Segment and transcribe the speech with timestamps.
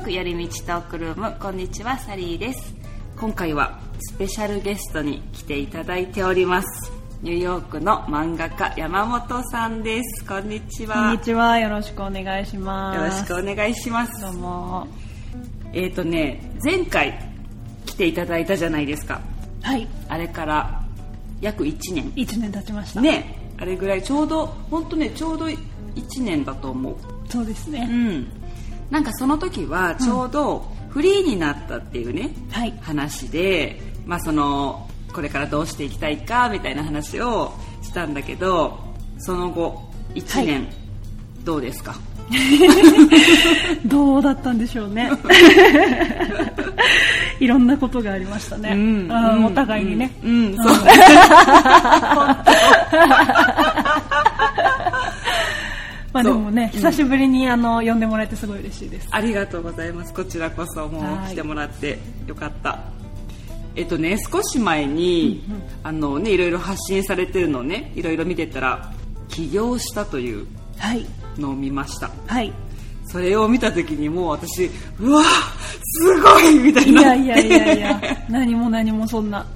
[0.00, 1.36] ーク寄り道トークルーム。
[1.38, 2.74] こんにちはサリーです。
[3.18, 6.90] 今回はスペシャルゲストに来ていただいております。
[7.20, 10.24] ニューヨークの漫画家山本さんです。
[10.24, 10.94] こんにちは。
[10.94, 11.58] こんにちは。
[11.58, 12.96] よろしくお願いします。
[12.96, 14.22] よろしくお願いします。
[14.22, 14.88] どうも。
[15.74, 17.30] えっ、ー、とね前回
[17.84, 19.20] 来ていただいたじゃないですか。
[19.60, 19.86] はい。
[20.08, 20.82] あれから
[21.42, 22.10] 約1年。
[22.12, 23.02] 1年経ちました。
[23.02, 23.52] ね。
[23.58, 25.58] あれぐらいちょうど本当ねちょうど1
[26.22, 26.96] 年だと思う。
[27.28, 27.86] そうですね。
[27.90, 28.39] うん
[28.90, 38.78] なんかその時はちょうどフリーになったっていうね、はい、話で、まあ、そのこれからどうしていきたいかみたいな話をしたんだけど
[39.18, 39.80] その後
[40.14, 40.72] 1年、はい、
[41.44, 41.94] どうですか？
[43.86, 45.10] どうだったんでしょうね。
[47.40, 50.66] いろんなことがありましたね、うん、お互いにね、うん、うん、そう
[56.12, 59.08] まあでもね、久しぶりにあの呼んでもらえてすごい嬉しいです。
[59.10, 60.12] ありがとうございます。
[60.12, 62.80] こちらこそもう来てもらってよかった。
[63.76, 68.92] えっとね少し前に、うんうん、あのねいろいろ発信されてるのをねいろいろ見てたら
[69.28, 70.46] 起業したという
[71.38, 72.10] のを見ました。
[72.26, 72.52] はい。
[73.04, 75.22] それを見た時にもう私うわ
[75.82, 77.14] すごいみたいな。
[77.14, 79.46] いやいやいやいや 何も何もそんな。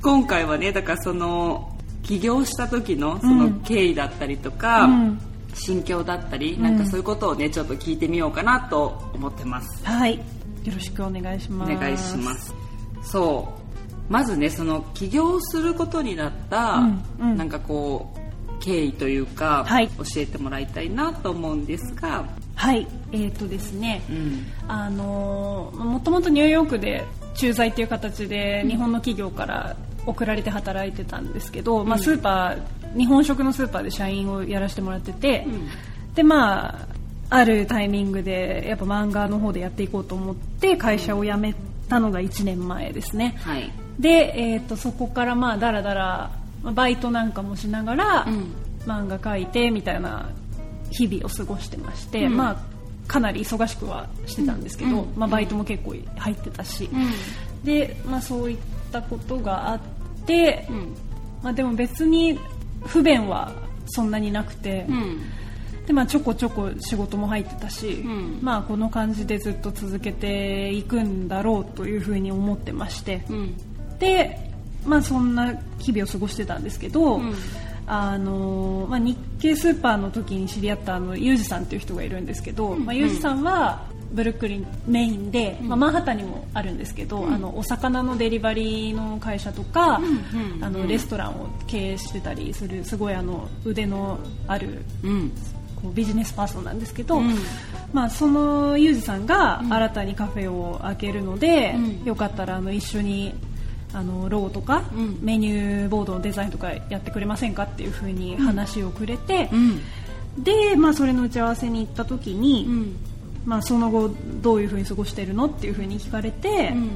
[0.00, 5.20] 今回はねだからその起業した時のその経緯だったりとか、うん
[5.54, 9.84] 心境だったり、なんかそういうことをねちょっと聞いてみようかなと思ってます。
[9.84, 10.16] はい。
[10.16, 11.72] よろしくお願いします。
[11.72, 12.54] お願いします。
[13.02, 14.12] そう。
[14.12, 22.24] まずねその起業することになった、うんうん、なんかこう経緯というか、はい、教えてもらいたいなと思うんですが。
[22.54, 22.86] はい。
[23.12, 35.68] えーとですね、うん、あのもともとニューヨークで駐在という形で日本の企業から送られて働いてたんですけど、うん、まあ、スーパー日本食のスーパーで社員をやらせてもらってて、うん、
[36.14, 36.88] でまあ
[37.30, 41.54] あるタイミングでやっぱ漫画の方でやっていこうと思って会社を辞め
[41.88, 46.30] たのが1年前ですね、はい、で、えーと、そこからまあだらだら
[46.62, 48.54] バイトなんかもしながら、うん、
[48.84, 50.30] 漫画描いてみたいな
[50.90, 52.72] 日々を過ごしてまして、うん、まあ
[53.08, 56.88] かなり忙しくはしてたんですけど、まあ、バイトも結構入ってたし、
[57.64, 58.58] で、まあ、そういっ
[58.90, 59.80] たことがあっ
[60.24, 60.66] て、
[61.42, 62.38] まあ、でも別に
[62.86, 63.52] 不便は
[63.86, 65.20] そんなになくて、うん、
[65.86, 74.50] でまあ、ちょこちょこ仕事も入ってたし、うん、まあ、この感じでずっと続けていくんだろうというふうに思ってまして、うん、で、
[74.86, 77.20] まあ、そんな日々を過ごしてたんですけど、
[77.86, 94.82] あのまあ、日系スーパーの時に知り合ったあのユージさんっていう人がいるんですけど、まあ、ユージさんはブルックリンメインで、まあ、マンハッタンにもあるんですけど、うん、あのお魚のデリバリーの会社とか、うん、あのレストランを経営してたりするすごいあの腕のある、
[95.82, 97.20] こうビジネスパーソンなんですけど、
[97.92, 101.74] まあ、そのユージさんが新たにカフェを開けるので、
[102.04, 103.34] よかったらあの一緒に
[103.94, 104.84] あのロゴとか、
[105.20, 109.50] メニューボードのデザインとかやってくれませんかっていうふうに話をくれて、
[110.38, 112.94] で、まあ、それの打ち合わせに行った時に、
[113.44, 114.10] まあ、その後
[114.40, 116.90] どういうふうに過ごしてるのっていうふうに聞かれて、うん、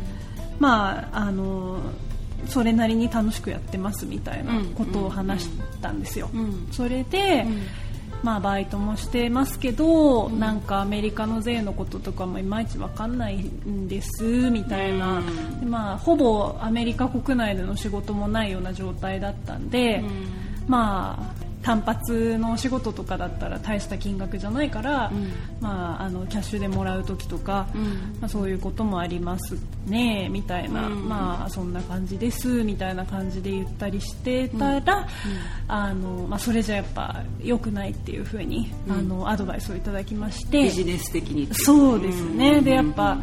[0.59, 1.81] まああの
[2.47, 7.62] それなりに楽しくやってますみたいなことを話したんですよ、うん、それで、うん、
[8.23, 15.23] まあ、バイトもしてますけど、なんかアメリカの税のこととかもいまいち分かんないんですみたいな、
[15.65, 20.05] まあ、ほぼアメリカ国内での仕事もないような状態だったんで、
[20.69, 27.82] まあ単発のお仕事とかだったら大した金額じゃないから、うん、まあ、あのキャッシュでもらう時とか、うん、
[28.21, 35.09] まあ、そういうこともありますねみたいな、うん、まあ、そんな感じですみたいな感じで言ったりしてたら、
[35.66, 40.62] あのまあ、それじゃやっぱ良くないっていうふうに、あのアドバイスをいただきまして。
[40.62, 43.19] ビジネス的にそうですね、でやっぱ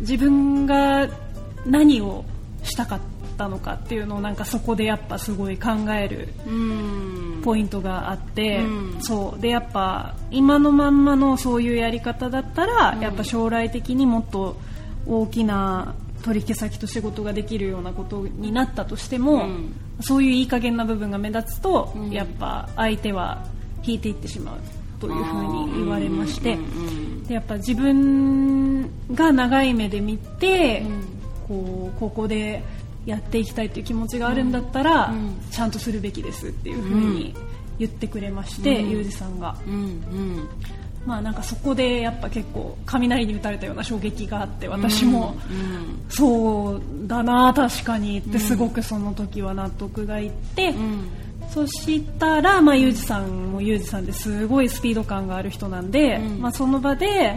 [0.00, 1.08] 自分が
[1.64, 2.26] 何を
[2.62, 3.00] したかっ
[3.38, 6.28] たのかっていうのをなんかそこでやっぱすごい考える
[7.46, 8.60] ポイントがあって、
[8.98, 9.40] そう。
[9.40, 14.56] でやっぱ今のまんまのそういうやり方だったら、やっぱ将来的にもっと
[15.06, 15.94] 大きな
[16.24, 19.46] 取引先と仕事ができるようなことになったとしても、
[20.00, 23.46] そういういい加減な部分が目立つと、やっぱ相手は
[23.84, 24.56] 引いていってしまう
[25.00, 26.58] というふうに言われまして、
[27.28, 30.82] でやっぱ自分が長い目で見て、
[31.46, 32.64] こうここで
[33.06, 37.34] やっていきたいという気持ちがあるんだったら、うん、ちゃんとするべきですっていうふうに
[37.78, 39.56] 言ってくれまして、うん、ユージさんが。
[39.66, 39.74] うん。
[39.74, 40.48] うん。
[41.06, 45.36] まあ、なんかそこでやっぱ結構雷に打たれたような衝撃があって私も
[46.08, 50.74] そうだな確かにってすごくその時は納得がいって、
[51.50, 57.34] そしたら、まあ、ユージさんもユージさんですごいスピード感がある人なんで、まあ、その場で、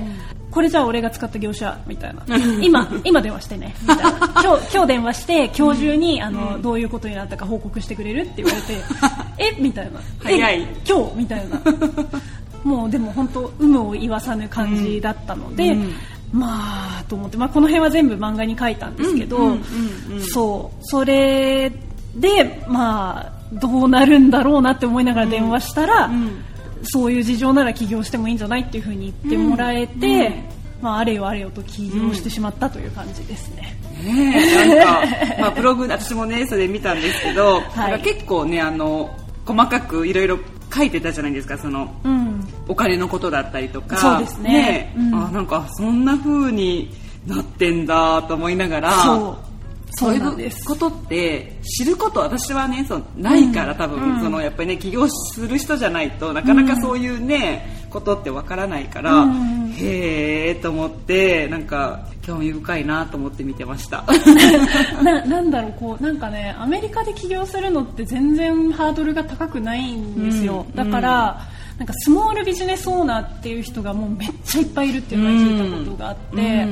[0.51, 2.23] これじゃあ俺が使った業者みたいな。
[2.61, 3.75] 今今電話してね。
[3.81, 4.09] みたいな。
[4.44, 8.73] 今日今日電話して今日中にあの、どういうことになったか報告してくれるって言われて
[9.38, 9.61] え？
[9.61, 10.00] みたいな。
[10.23, 10.67] 早い。
[10.88, 11.17] 今日？
[11.17, 11.62] みたいな。
[12.63, 15.94] もうでも本当有無を言わさぬ感じだったので、うん。
[16.31, 19.57] まあと思って、まあ、この辺は全部漫画に書いたんですけど、
[20.33, 20.77] そう。
[20.81, 21.71] それ
[22.15, 26.10] でまあどうなるんだろうなって思いながら電話したら、
[26.84, 30.44] そういう事情なら起業してもいいんじゃないっていうふうに言ってもらえて、
[30.81, 33.75] まあ、あれよあれよと起業してしまったという感じですね。
[34.04, 35.06] ねなん
[35.38, 39.10] か、まあ、 ブログ私もねそれ見たんですけど、はい、結構ねあの
[39.46, 40.40] 細かくいろいろ
[40.74, 43.98] 書いてたじゃないですかその、うん、お金のことだったりとか。
[43.98, 44.50] そうですね。
[44.50, 46.92] ね、うん、あなんかそんな風に
[47.28, 48.92] なってんだと思いながら
[49.91, 59.25] そういうことって知ること私はねそうないから、多分、そのやっぱりね起業する人じゃないとなかなかそういうね、ことってわからないから、
[59.77, 64.06] へえと思ってなんか興味深いなと思って見てました。
[65.03, 71.41] ななんだろうこうなんかねアメリカで起業するのって全然ハードルが高くないんですよ、だから、
[71.77, 76.68] なんかスモールビジネスオーナーっていう人がもうめっちゃいっぱいいるっていうのを聞いたことがあって、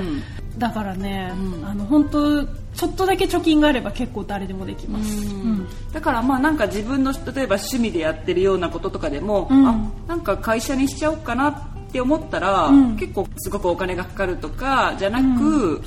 [0.58, 2.48] だからね、うん、あの本当
[2.78, 15.82] ちょっとだけ貯金があれば結構誰でもできます、うん、だからまあなんか自分の例えば趣味でやってるようなこととかでも、うん、あなんか会社にしちゃおうかなって思ったら、うん、結構すごくお金がかかるとかじゃなく、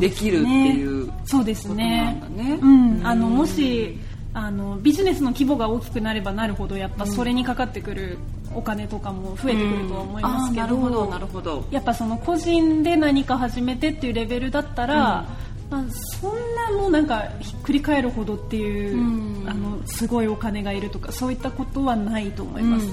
[0.00, 3.00] できるっていうそうですね、ね、うん。
[3.04, 3.98] あのもし
[4.34, 8.18] あのビジネスの規模が大きくなればなるほどやっぱそれにかかってくる
[8.54, 11.66] お金とかも増えてくると思いますけど,、なるほどなるほど。
[11.70, 15.26] やっぱその個人で何か始めてっていうレベルだったら、
[15.70, 15.84] まあ、
[16.20, 22.86] そんなもうなんかひっくり返るほどっていう、あのすごいお金がいるとかそういったことはないと思います。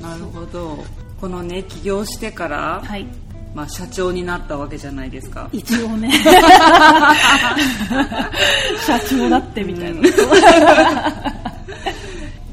[0.00, 0.82] なるほど。
[1.20, 3.06] このね起業してから、はい、
[3.54, 5.50] まあ、社長になったわけじゃないですか。
[5.52, 6.10] 一応ね。
[8.86, 10.00] 社長だってみたいな、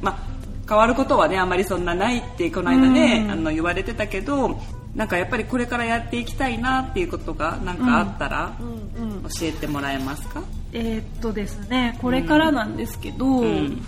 [0.02, 0.18] まあ
[0.68, 4.60] 変わることはねあんまりそんなないってこの間ね、あの言われてたけど
[4.98, 13.86] なんかやっぱりこれからやっていきたいなっていうことが何かあったら教えてもらえますか、えー、っとですねこれからなんですけど、うん。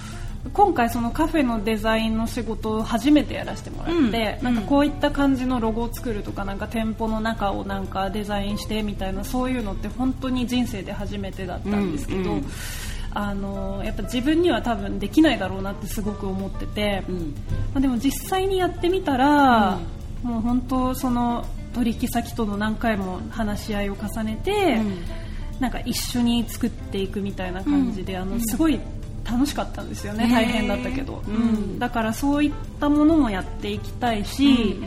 [0.54, 12.46] 今回そのカフェのデザインの仕事を初めてやらせてもらって、うん、なんかこういった感じのロゴを作るとかなんか店舗の中をなんかデザインしてみたいなそういうのって本当に人生で初めてだったんですけど、うんうん、
[13.12, 17.36] あのやっぱ自分には多分できないだろうなってすごく思ってて、うん、
[17.74, 19.78] まあ、でも実際にやってみたら、
[20.24, 25.04] もう本当その取引先との何回も話し合いを重ねて、うん、
[25.60, 28.80] なんか一緒に作っていくみたいな感じで、うん、あのすごい
[29.30, 34.80] 楽しかったんですよね、大変だったけど、うん、だからそういったものもやっていきたいし、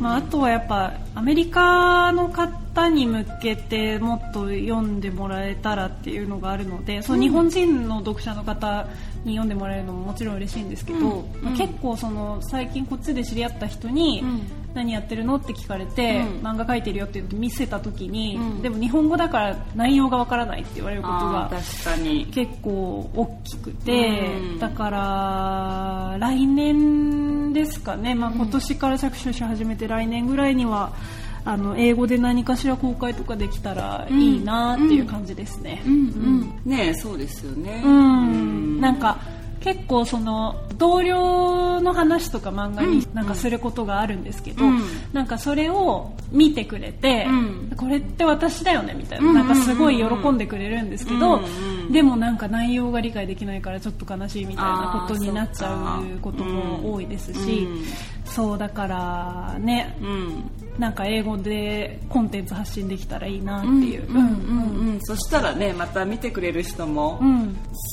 [0.00, 8.86] まあ、あとはやっぱアメリカの方に向けてもっと読んでもらえたらっていうのがあるので、その日本人の読者の方
[9.24, 14.22] に読んでもらえるのももちろん嬉しいんですけど、まあ、結構その最近こっちで知り合った人に、
[14.76, 15.36] 何やってるの？
[15.36, 21.50] って聞かれて、うん、漫画描いてるよって見せた時に、うん、でも日本語だから内容がわからないって言われることが
[22.30, 30.92] 結構大きくて、だから来年ですかね、まあ、今年から着手し始めて来年ぐらいには
[31.46, 35.82] あの英語で何かしら公開とかできたらいいなっていう感じですね。
[36.64, 37.82] ねそうですよね。
[37.84, 39.18] うん、なんか
[39.66, 44.80] 結構その同僚の話とか漫画になんかすることがあるんですけど、うん、
[45.12, 51.40] なんかそれを見てくれて、うん、これって私だよねみたいな,、なんかすごい喜んでくれるんですけど、
[51.90, 57.66] でもなんか内容が理解できないからちょっと悲しいみたいなことになっちゃうことも多いですし、
[58.24, 58.58] そう。
[58.58, 59.96] だからね、
[60.78, 64.06] なんか英語でコンテンツ発信できたらいいなっていう,、
[65.02, 67.20] そしたらねまた見てくれる人も、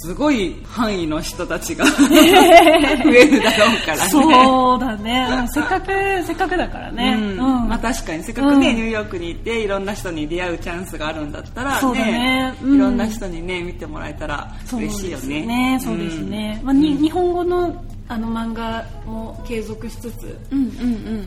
[0.06, 4.10] すごい範囲の人たちが 増えるだろうからね。
[4.10, 5.48] そうだね。
[5.54, 5.88] せっかく
[6.26, 7.38] せっかくだからね、うん。
[7.38, 8.24] まあ、確かに。
[8.24, 15.80] せっかくね、ニューヨークに行っていろんな人に出会うチャンスがあるんだったらねね、いろんな人にね見てもらえたら嬉しいよね。
[15.82, 17.74] そうですね、まあ、に日本語の
[18.08, 20.38] あの漫画も継続しつつ、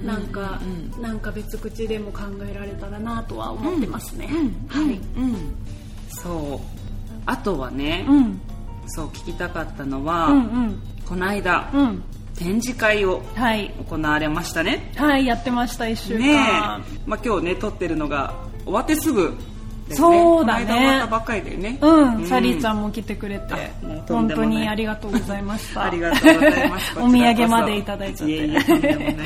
[0.04, 0.60] なんか、
[1.00, 4.28] なんか別口でも考えられたらなとは思ってますね。
[4.68, 5.00] はい、
[6.08, 6.76] そう。
[7.26, 8.40] あとはね、うん、
[8.86, 12.02] そう聞きたかったのは、うんうん、この間、うん、
[12.38, 13.22] 展示会を
[13.88, 14.92] 行われましたね。
[14.96, 16.20] はい、はい、やってました1週間。
[16.20, 16.36] ね
[17.06, 19.34] まあ今日ね撮ってるのが終わってすぐ
[19.90, 20.66] そうだね。
[20.66, 21.78] 終わったばっかりだよね。
[21.80, 23.54] うん、サリーちゃんも来てくれて
[24.08, 25.84] 本当にありがとうございました。
[25.84, 29.16] ありがとうございますお土産までいただいちゃって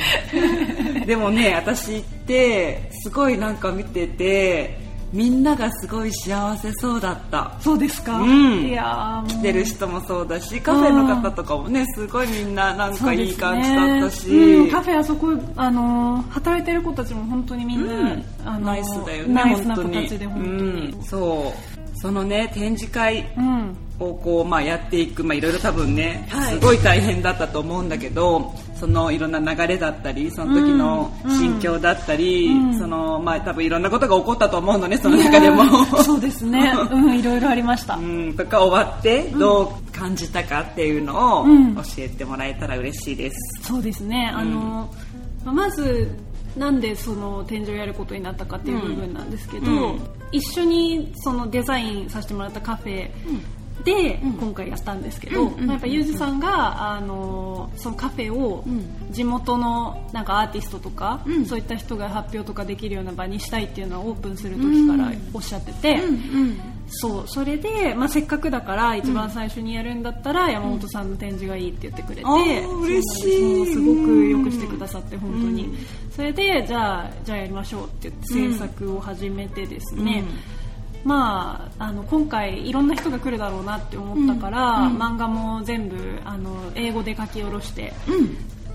[1.06, 4.79] でもね私ってすごいなんか見てて
[5.12, 7.52] みんながすごい幸せそうだった。
[7.60, 8.66] そうですか、うん。
[8.66, 14.36] いや来てる人もそうだしカフェの方とかもねすごいみんななんかいい感じだったし、ね。
[14.36, 18.24] うんカフェあそこあのー働いてる子たちも本当にみんな、うん。
[18.44, 20.92] あのーナイスだよねナイスな子たちで本当に。
[20.94, 21.02] うん。
[21.02, 23.76] そうそのね展示会うん。
[24.00, 26.54] をこう、まあ、やっていく、まあ、いろいろ多分ね、はい。
[26.54, 32.78] すごい大変だったと思うんだけどそのいろんな流れだったりその時の心境だったり、うん。
[32.78, 35.84] そのまあ、多分いろんなことが起こったと思うのねその中でも。
[36.02, 36.72] そうですね。
[36.90, 41.74] うんいろいろありました、うん、とか終わってどう感じたかっていうのをうん。
[41.76, 43.36] 教えてもらえたら嬉しいです。
[43.62, 44.88] そうですね、あの
[45.44, 46.10] まあまず
[46.56, 50.00] なんでその展示をやることになったかっていう部分なんですけど、うん。
[50.32, 53.10] 一緒にそのデザインさせてもらったカフェ
[53.84, 54.32] でうん。
[54.34, 59.12] 今回やったんですけど、うんやっぱユージさんがあのそのカフェをん。
[59.12, 61.46] 地元のなんかアーティストとか、うん。
[61.46, 65.98] そういった人が発表とかできるような場にしたいっていうのはオープンする時からおっしゃってて、
[66.90, 73.72] そうそれで、まあ、せっかくだから一番最初にやるんだったら山本さんの展示がいいって言ってくれて、あー嬉しい。
[73.72, 75.78] すごくよくしてくださって本当に、
[76.10, 80.24] それでじゃあじゃあやりましょうって言って制作を始めてですね、
[81.04, 84.94] まあ、あの今回いろんな人が来るだろうなって思ったから、うん。
[84.94, 85.02] うん。
[85.02, 87.92] 漫画も全部あの英語で書き下ろして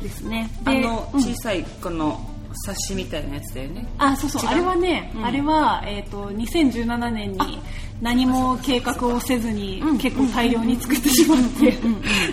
[0.01, 2.19] ですね、あの小さいこの
[2.65, 3.87] 冊子みたいなやつだよね。
[3.97, 5.25] あそうそうあれはね、うん。
[5.25, 7.59] あれは、えー、と2017年に
[8.01, 9.97] 何も計画をせずにうん。
[9.97, 11.71] 結構大量に作ってしまって、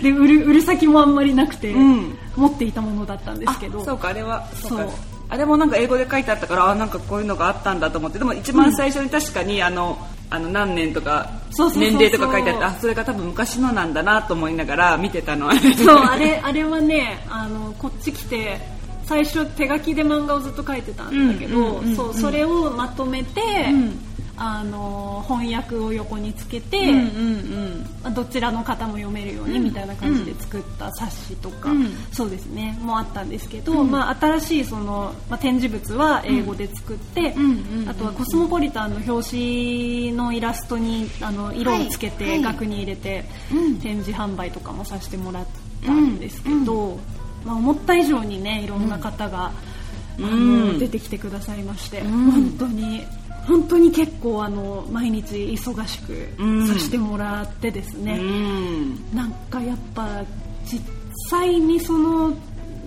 [0.01, 2.17] で売る売る先もあんまりなくて、うん。
[2.35, 3.81] 持っていたものだったんですけど。
[3.81, 4.89] あそうかあれはそう。
[5.29, 8.19] あれもなんか英語で書いてあったからあなんかこういうのがあったんだと思って。
[8.19, 9.97] でも一番最初に確かにあの、
[10.29, 11.29] あの何年とか
[11.75, 15.51] 年齢とか書いてあってあそれが多分昔のなんだなと思いながら見てたの。
[15.51, 18.59] そうあれあれはねあのこっち来て
[19.05, 23.91] 最初手書きで漫画をずっと書いてたんだけど、そうそれをまとめて、ん
[24.35, 31.91] あの翻訳を横につけて、うんうんまあどちらの方も読めるようにみたいな感じで作った冊子とか、うん。
[32.11, 43.79] そうですねもあったんですけど、まあ、新しいその、まあ、展示物は英語で作って、うんうんうんあとはコスモポリタンの表紙のイラストにあの色をつけて額に入れて、うん。
[43.79, 45.47] 展示販売とかもさせてもらっ
[45.85, 46.97] たんですけど、
[47.45, 49.72] まあ、思った以上にねいろんな方が、うん
[50.19, 50.73] あうん。
[50.73, 52.31] の出てきてくださいまして、ん。
[52.31, 53.03] 本当に
[53.47, 56.67] 本当に結構あの毎日忙しくうん。
[56.67, 59.15] させてもらってですね、うん。
[59.15, 60.23] なんかやっぱ
[60.65, 60.81] 実
[61.29, 62.33] 際にその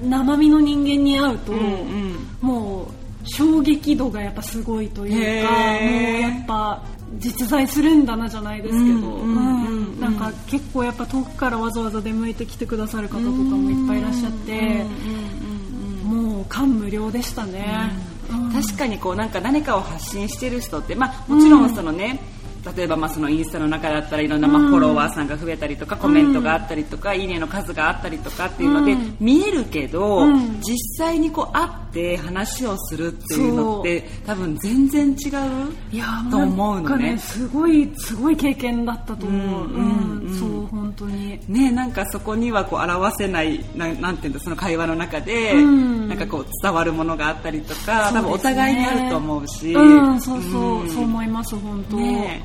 [0.03, 2.17] 生身の人間に会うと、うんうん。
[2.41, 2.87] もう
[3.29, 6.83] 衝撃度がやっぱすごいというかもうやっぱ
[7.19, 10.01] 実在するんだなじゃないですけど、うんうんうんうん。
[10.01, 14.87] なんか結構やっぱ遠くからわざわざ出向いてきてくださる方とかもいっぱいいらっしゃって、もう
[16.49, 17.91] 感無量でしたね。
[18.31, 18.53] うん。
[18.53, 22.21] 確かにこうなんか何かを発信してる人って、まあ、もちろんそのね、
[22.77, 29.17] 例えばまあそのインスタの中だったらいろんなまあフォロワーさんが増えたりとか、コメントがあったりとか、いいねの数があったりとかっていうので、うん。
[29.21, 30.61] 見えるけど、うん。
[30.61, 31.86] 実際にこう会って
[32.17, 35.17] 話をするっていうのって多分全然違う
[35.91, 37.19] いやーと思うのなんかね。
[37.19, 40.39] すごいすごい経験だったと思う、うんうんうん。
[40.39, 41.41] そう本当に。
[41.49, 46.09] ね、なんかそこにはこう表せないななんていうんだその会話の中で、うん。
[46.09, 50.91] なんかこう伝わるものがあったりとか、多分お互いにあると思うし、うんそうそう、ん。
[50.91, 52.43] そう思います本当、ね。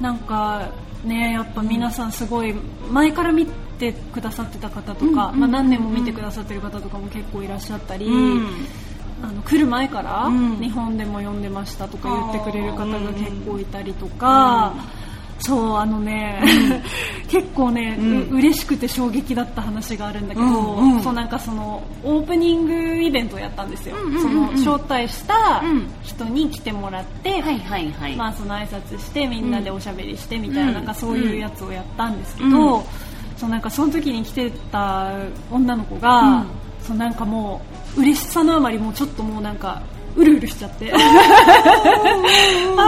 [0.00, 0.68] なんか
[1.04, 2.54] ねやっぱ皆さんすごい
[2.90, 8.66] 前から見てくださってた方とか、うんまあ、何年も見てくださってる方とかも結構いらっしゃったり、うん。
[9.22, 10.56] あの来る前からうん。
[10.60, 14.74] 日本でも読んでましたとか言ってくれる方が結構いたりとか、
[15.40, 16.42] そうあのね、
[17.28, 18.28] 結構ね、うん。
[18.30, 25.86] う嬉しくて衝撃だった話があるんだけど、うんうんそうなんかそのオープニングイベントをやったんですよ、その招待したうん。
[26.02, 28.16] 人に来てもらって、はいはいはい。
[28.16, 30.74] まあ、その挨拶してみんなでおしゃべりしてみたいな,、うん。
[30.74, 32.82] なんかそういうやつをやったんですけど、うん
[33.36, 35.12] そうなんかその時に来てた
[35.50, 36.46] 女の子が、うん。
[36.86, 37.60] そうなんかも
[37.96, 39.82] う嬉しさのあまりもうちょっともうなんか
[40.14, 40.92] うるうるしちゃって。
[40.94, 40.96] あ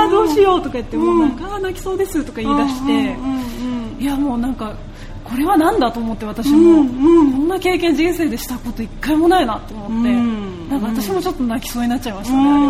[0.07, 3.17] ーどうしようとか言って、もうなんか泣きそうですとか言い出して、
[4.01, 4.73] いやもうなんか
[5.25, 12.67] これはなんだと思って私も、こんな経験人生でしたこと一回もないなと思って、うんなんか私もちょっと泣きそうになっちゃいましたね、あれ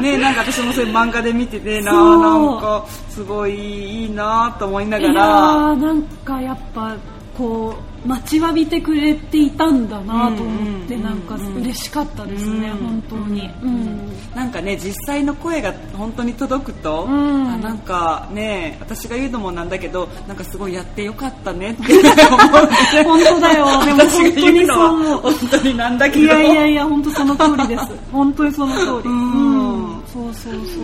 [0.00, 0.02] は。
[0.02, 6.94] ねなんか私もそういう漫画で見ててななんかすごいいいなと思いないがやらーなんかやっぱ
[7.36, 22.02] こう待ちわびてくれていたんだなと思ってなんか嬉しかったですね、本当に、うん、なんかね実際の声が本当に届くと、うん、あなんかね私が言うのもなんだけどなんかすごいやってよかったねって思う。
[23.04, 23.84] 本当だよ。
[23.84, 26.24] でも本当にそう本当になんだけど。
[26.24, 27.84] いやいやいや本当その通りです。
[28.12, 29.10] 本当にその通り。
[29.10, 30.02] うん。
[30.12, 30.80] そうそうそ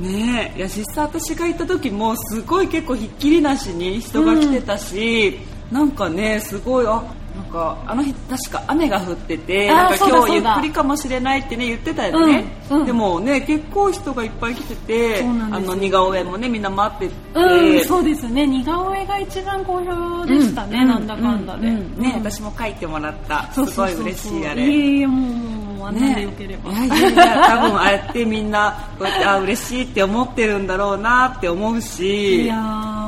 [0.00, 0.02] う。
[0.02, 7.02] ねいや実際私が行った時もすごい結構ひっきりなしに人が来てたし、うん、なんかねすごいあ
[7.34, 18.46] なんかあの日確か雨が降っててなんか今日ゆっくりかもしれないってね言ってたよね、うんうん、でもね結構人がいっぱい来ててあの似顔絵もねみんな待ってて、うん、そうですね。
[18.46, 23.50] 似顔絵が一番好評でしたね、なんだかんだで、ね私も描いてもらった。
[23.52, 24.68] すごい嬉しいあれ。
[24.68, 32.44] いやもうあんなでよければ、ね、いやいや多分ああやってみんなこうやってあ嬉しいって思ってるんだろうなって思うし。
[32.44, 33.01] いや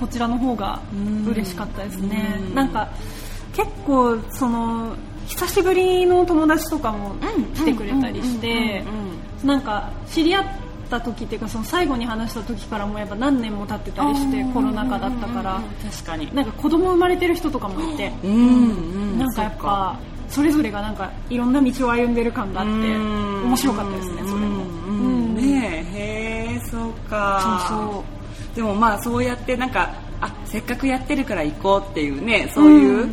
[0.00, 0.80] こちらの方が
[1.26, 2.40] 嬉しかったですね。
[2.54, 2.88] なんか
[3.52, 4.94] 結構その
[5.26, 7.14] 久しぶりの友達とかも
[7.54, 8.84] 来てくれたりして
[9.42, 10.44] なんか知り合っ
[10.90, 15.62] た時っていうかその最後に話した時からもやっぱ何年も経ってたりしてコロナ禍だったから。
[15.90, 16.34] 確かに。
[16.34, 18.10] なんか子供生まれてる人とかもいて。
[19.16, 19.98] なんかやっぱ
[20.28, 24.64] それぞれがなんかいろんな道を歩んでる感があって面白かったですねそれも。
[25.34, 25.98] ねえ。
[25.98, 27.64] へえそうか。
[27.68, 28.04] そうそう
[28.54, 33.08] でもまあそうやってなんかあせっかくやってるから行こうっていうねそういう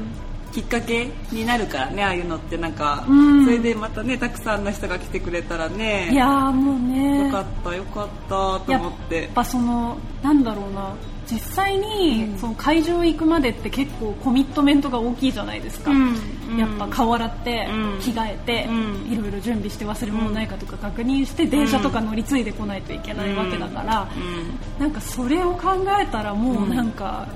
[0.51, 6.10] きっかけになるからねああいうのってなんか、うん、それでまたねたくさんの人が来てくれたらね。
[6.12, 7.27] いやもうね。
[7.27, 9.24] よかったよかったと思って。
[9.24, 10.93] やっぱそのなんだろうな
[11.31, 17.67] 実際にその会場行くまでって結構コミットメントが大きいじゃないですか、うん、やっぱ顔洗って、
[18.01, 18.67] 着替えて、
[19.09, 24.09] いろいろ準備して忘れ物ないかとか確認して、電車とか乗り継いでこないといけないわけだから、
[24.77, 25.69] なんかそれを考
[26.01, 27.29] えたらもうなんか、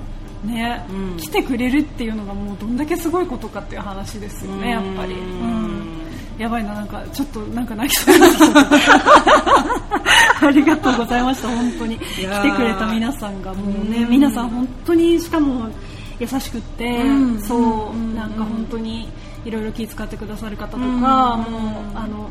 [0.44, 0.84] ね、
[1.16, 5.14] 来てくれるっていうのがもうどんだけすごいことかっていう話ですよねやっぱり。
[5.14, 5.96] うん。
[6.38, 8.28] やばいななんかちょっとなんか泣きそうにな
[10.42, 11.98] ありがとうございました本当に。
[11.98, 15.68] 来てくれた皆さんがもうね皆さん本当にしかも
[16.18, 19.08] 優しくって、うん、そう、うん、なんか本当に
[19.44, 21.12] いろいろ気遣ってくださる方とか、うん、もう
[21.94, 22.30] あの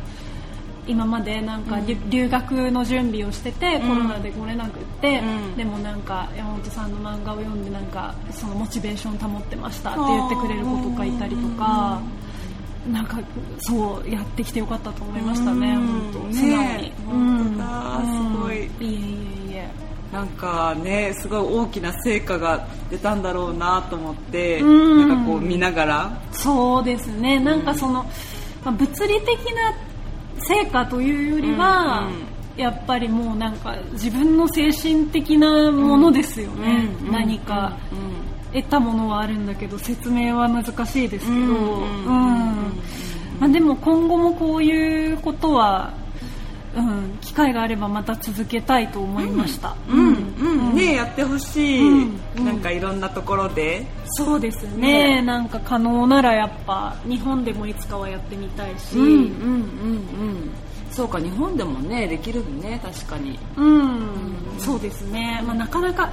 [0.88, 5.20] 今までなんか留学の準備をしてて、コロナで来れなくって、
[5.58, 12.00] でもなんか山本さんの漫画を読んでなんかそのモチベーション保ってましたって言ってくれる子とかいたりとか。
[12.92, 13.20] なんか
[13.60, 16.94] そうやってきてよかったと思いましたね、本当素直に。
[17.06, 18.56] 本当だ、すごい。
[18.56, 18.94] いえい
[19.50, 19.72] えいえ。
[20.14, 25.08] なんかね、すごい大きな成果が出たんだろうなと思って、ん。
[25.08, 26.22] なんかこう見ながら。
[26.32, 28.04] そうですね、なんかその、
[28.64, 29.74] まあ、物理的な
[30.38, 32.10] 成果というよりは、
[32.56, 37.76] やっぱりもうなんか自分の精神的なものですよね、何か。
[38.56, 42.10] 得たものはあるんだけど説明は難しいですけど、うん
[43.40, 45.94] まあ、でも今後もこういうことは
[46.76, 49.76] うん、機会があればまた続けたいと思いました。
[49.90, 53.86] うん、うん、ねやってほしい、うん、なんかいろんなところで。
[54.18, 58.98] そうですね、ね、なんか可能ならやっぱ日本でもいつかはやってみたいし。
[58.98, 60.52] うん、うん、うん、うん。
[60.92, 63.40] そうか日本でもねできるね確かに。
[63.56, 65.42] うん、そうですね。
[65.46, 66.12] まあなかなか。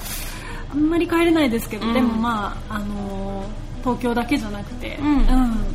[0.72, 3.44] あんまり帰れないですけど、うん、でもまああの
[3.80, 5.24] 東京だけじゃなくて、うん、うん、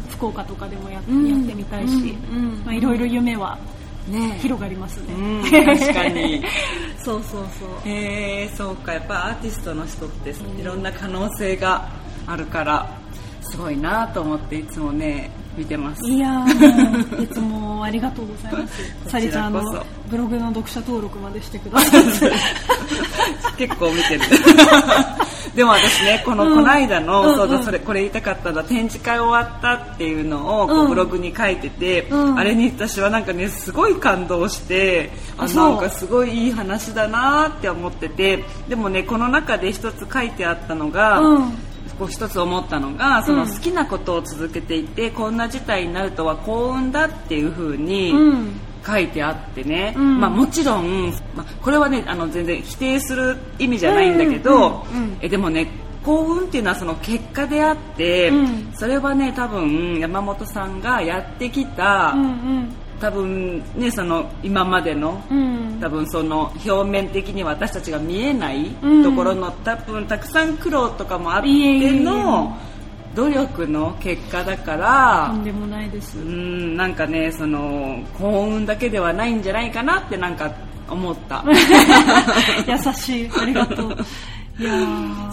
[0.09, 2.13] 福岡とかでもや,、やってみたいし、
[2.65, 3.57] まあ、いろいろ夢は
[4.07, 6.41] ね、広がりますね、うん、 確かに。
[7.03, 7.89] そうそうそう。
[7.89, 8.93] へえそうか。
[8.93, 11.89] やっぱアーティストの人っていろんな可能性が
[12.25, 12.89] あるから
[13.41, 16.05] すごいなと思っていつもね見てます。
[16.05, 16.45] いや
[17.19, 18.81] いつもありがとうございます。
[19.09, 22.03] さりちゃんのブログの読者登録までしてください。
[23.57, 24.21] 結構見てる。
[25.57, 41.21] でも私ねこの、うん、この間の、うん、そうだそれこれ言いたかったのは展示会終わったっていうのをこうブログに書いてて、うん、あれに私はなんかねすごい感動してあなんかすごいいい話だなって思っててでもねこの中で一つ書いてあったのが、
[41.97, 48.13] こう一つ思ったのがその好きなことを続けていて、うん、こんな事態になるとは幸運だっていうふうに
[48.85, 54.85] 書いてあってね、うん、まあ、もちろん、まあ、これはねあの全然否定する意味じゃないんだけど、
[55.21, 55.67] えでもね
[56.03, 58.31] 幸運っていうのはその結果であって、
[58.75, 62.27] それはね多分山本さんがやってきた、うんう
[62.61, 68.71] ん多分ねその今までの、うん、多分その表面的に私たちが見えない
[69.03, 72.57] ところの、うん、多分たくさん苦労とかもあっての
[73.15, 76.19] 努力の結果だからとんでもないです。
[76.19, 80.53] うんなんかねその幸運だけではないんじゃないかなってなんか
[80.87, 81.43] 思った。
[82.67, 83.29] 優しい。
[83.39, 83.97] ありがとう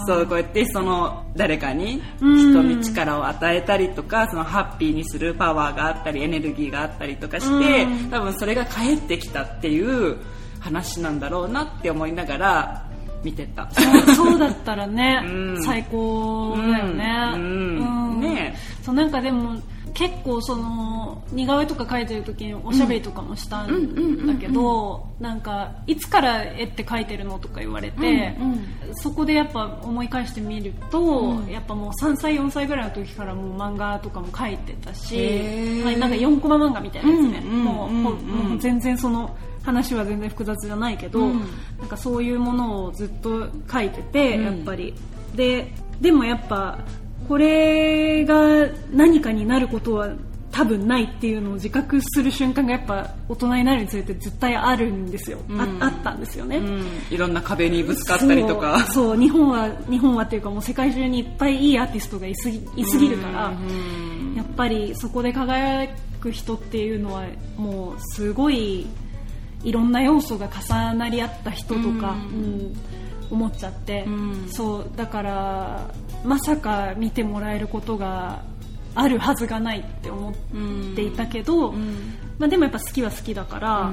[0.05, 10.17] そうこうやってその誰かに人に力を与えたりとかそのハッピーにするパワーがあったりエネルギーがあったりとかして多分それが返ってきたっていう
[10.59, 12.85] 話なんだろうなって思いながら
[13.23, 13.67] 見てた。
[14.15, 19.55] そうだったらね、 うん、最高だよね、うん、ねそうなんかでも
[19.95, 41.39] 結構その似顔絵とか描いてる時におしゃべりとかもしたんだけどなんかいつから絵って描いてるのとか言われて、うんうん、そこでやっぱ思い返してみると、うん、やっぱもう3歳4歳ぐらいの時からもう漫画とかも描いてたし、はい、なんか4コマ漫画みたいなやつね、もうもう全然その話は全然複雑じゃないけど、うん、
[41.79, 44.93] なんかそういうものをずっと書いてて、やっぱり。
[45.35, 46.79] ででもやっぱ
[47.27, 50.09] これが何かになることは
[50.55, 58.79] 多分ないっていうのを自覚する瞬間がやっぱ大人になるにつれて絶対あるんですよ、うん、ああったんですよね、うん、いろんな壁にぶつかったりとか。
[58.93, 65.89] そう日本は日本はっていうかもう世界中にいっぱいいいアーティストがいすぎいすぎるから、うん、やっぱりそこで輝
[66.21, 67.25] く人っていうのは
[67.57, 68.87] もうすごい
[69.65, 72.73] いろんな要素が重なり合った人とか、うん
[73.29, 74.05] 思っちゃって、
[74.47, 75.91] そうだから
[76.23, 78.41] まさか見てもらえることが
[78.95, 80.33] あるはずがないって思っ
[80.95, 83.91] ていたけど、うん、まあ、でもやっぱ好きは好きだから、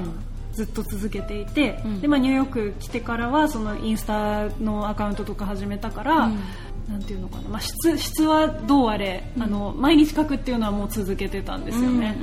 [0.53, 6.39] ずっと続けていて、うん、でまあ、ニューヨーク来てからはそのインスタのアカウントとか始めたから、うん、
[6.87, 12.15] なんていうのかな、まあ、質質はどうあれ、あの毎日書くっていうのはもう続けてたんですよね、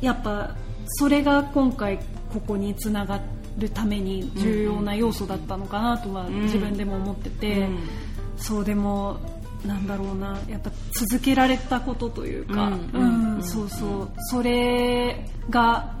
[0.00, 0.54] やっぱ
[0.86, 1.98] それが今回
[2.32, 3.20] ここにつなが
[3.58, 7.68] るために重要な要素だったのかなとは自分でも思ってて、
[8.36, 9.20] そうでも
[9.66, 13.42] なんだろうなやっぱ続けられたことというか、うん。
[13.42, 14.10] そうそう。
[14.30, 15.94] それが、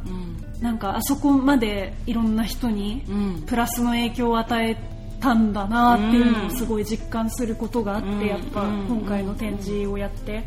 [0.60, 3.04] なんかあそこまでいろんな人に
[3.46, 4.76] プラスの影響を与え
[5.20, 10.44] たんだなっていうのをすごい実感することがあって、やっぱ今回の展示をやって、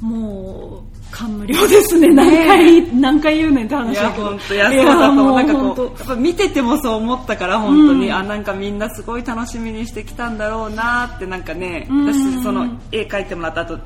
[0.00, 2.08] もう感無量ですね。
[2.08, 3.92] 何回、ね、何回言うねんって話。
[3.92, 5.34] いや本当いやそうだと。
[5.34, 13.78] なんかこうやっぱ見ててもそう思ったから本当に、うん、あなんかみんなすごい楽しみにしてきたんだろうなってなんかね、私その絵描いてもらった後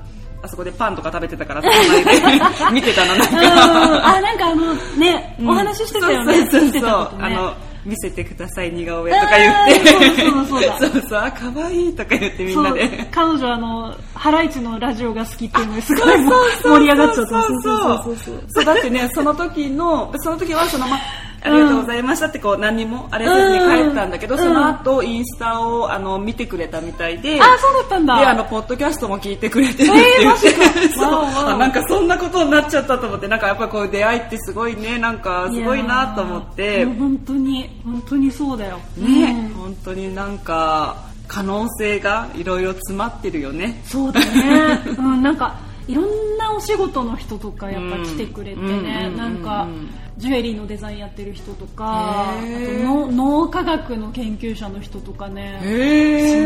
[0.42, 1.62] あそこでパンとか食べてたから
[2.70, 4.16] 見てたのなんか。
[4.16, 6.35] あなんかあのね、お話ししてたよね。
[6.50, 9.86] そうそうそうそう、あの見せてください似顔絵とか言って。
[9.88, 13.08] そうそうそうそう そうあ可愛いとか言ってみんなで。
[13.10, 16.16] 彼女あのハライチのラジオが好きっていうのですごい
[16.62, 17.42] 盛り上がっちゃった。
[17.42, 20.98] そうそうそうそうだってねその時のその時はそのま
[21.44, 28.18] ありがとうございましたってこう何にもあれせずに帰ったんだけど、その後インスタをあの見てくれたみたいであそうだったんだ。
[28.18, 36.87] であのポッドキャストも聞いてくれてるって言って、えー、 そうなんかそんなことになっちゃったと思ってなんかやっぱこう出会いってすごいねなんかすごいなと思って。
[36.87, 38.78] 本当に本当にそうだよ。
[38.96, 40.96] ね、うん、本当になんか
[41.28, 43.83] 可能性がいろいろ詰まってるよね。
[43.85, 49.68] そうだね、うん、なんかいろんなお仕事の人とかやっぱ来てくれてね、なんか
[50.16, 55.60] ジュエリーのデザインやってる人とかあと脳科学の研究者の人とかね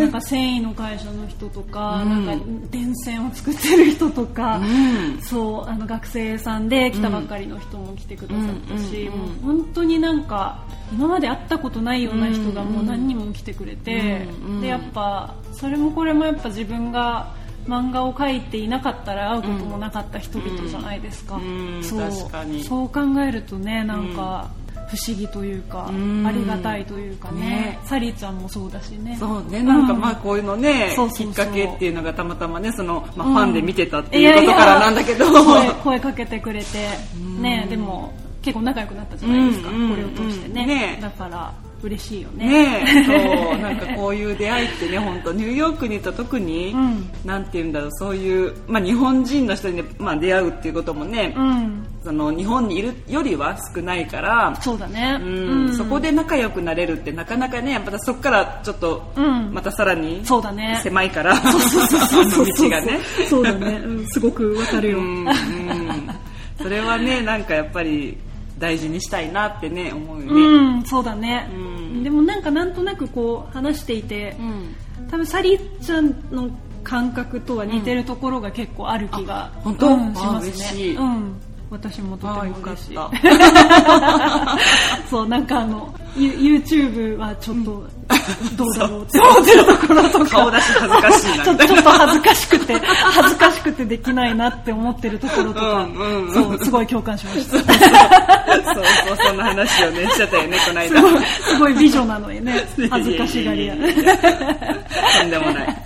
[0.00, 4.60] なんか繊維の会社の人とか,、なんか電線を作ってる人とか、
[5.22, 14.26] そうあの学生さんで来たばっかりの人も来てくださったし、もう本当になんか今まで会ったことないような人がもう何人も来てくれて、
[14.60, 17.34] でやっぱそれもこれもやっぱ自分が
[17.68, 21.84] 漫画を描いていなかったら会うこともなかった人々じゃないですか,、うん。
[21.84, 22.10] そう。
[22.62, 24.48] そう考えるとねなんか、
[24.88, 27.40] 不思議というか、ありがたいというかね。
[27.40, 27.78] ね。
[27.84, 29.16] サリーちゃんもそうだしね。
[29.20, 29.62] そうね。
[29.62, 36.88] なんかまあこういうのね、うん、きっかけっていうのがたまたまねその、まあ、ファンで見てたっていうことからなんだけど、いやいや声かけてくれて。
[37.40, 40.64] ねでも結構仲良くなったじゃないですか、これを通してね。
[40.64, 40.98] ね。
[41.02, 42.82] だから嬉しいよね。
[42.82, 59.12] ねそう なんかこういう出会いってね本当ニューヨークにいた特に、うん、なんて言うんだろうそういう、まあ、日本人の人に、まあ、出会うっていうこともね、うん、その日本にいるよりは少ないからそうだね、うん、うん、そこで仲良くなれるってなかなかねまたそこからちょっと、
[59.52, 60.80] またさらにそうだね。
[60.82, 62.46] 狭いからそうそうそうそう。
[62.46, 62.98] 道がね。
[63.28, 65.34] そうだね、うん、すごくわかるよ、うんうん、
[66.58, 68.16] それはねなんかやっぱり
[68.58, 74.76] 大事にしたいなってね思うよね、うん、そうだね、うん、でもなんかなんとなくこう話していて、うん、
[75.08, 76.50] 多分サリーちゃんの
[76.82, 80.94] 感覚とは似てるところが結構ある気が、うん、本当、うん、しますね。
[80.94, 81.40] うん
[81.70, 82.98] 私もとても嬉しい。
[85.10, 87.86] そうなんかあの YouTube はちょっと、
[88.56, 89.18] どうだろうって。
[89.20, 90.26] 思ってるところとか。
[90.26, 91.44] 顔出し恥ずかしいな。
[91.44, 97.50] ちょちょっと恥ずかしくて恥ずかしくててできないなって思ってるところとか、うんうん、そうすごい共感しました。
[97.50, 97.70] そうそ
[99.14, 101.00] うそんな話をねしちゃったよねこの間。
[101.20, 102.66] すごい美女なのにね。
[102.90, 103.76] 恥ずかしがり屋。
[103.76, 103.80] と
[105.24, 105.82] んでもない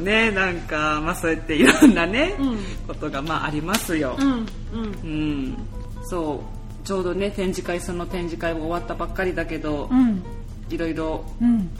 [0.00, 5.56] ねなんかまあそうやっていろんなね、うん、ことがまあありますよ、うん、うん、
[6.04, 6.60] そう。
[6.86, 10.24] ちょうどね展示会その展示会も終わったばっかりだけど、うん、
[10.70, 11.24] いろいろ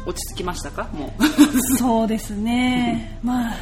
[0.07, 1.25] 落ち着きましたか、もう。
[1.79, 3.19] そうですね。
[3.23, 3.57] まあ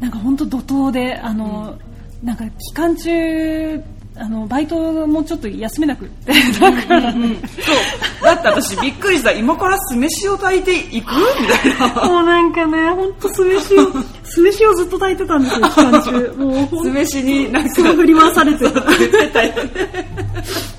[0.00, 1.78] なんか本当怒涛であの、
[2.22, 3.82] なんか期間中
[4.16, 4.76] あのバイト
[5.08, 8.24] もちょっと休めなくってだからね、そう。
[8.24, 9.32] だって私びっくりした。
[9.32, 11.10] 今から酢飯を炊いていく？
[11.40, 12.06] みたいな。
[12.08, 13.88] もうなんかね本当酢飯を
[14.22, 16.32] 酢飯をずっと炊いてたんですよ期間中。
[16.38, 18.64] もう酢飯になんか振り回されて。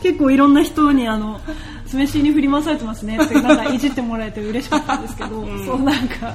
[0.01, 1.41] 結構いろんな人にあの
[1.87, 6.33] 酢飯に振り回されてますねってなんかいじってもらえて嬉しかったんですけど、うん、そうなんか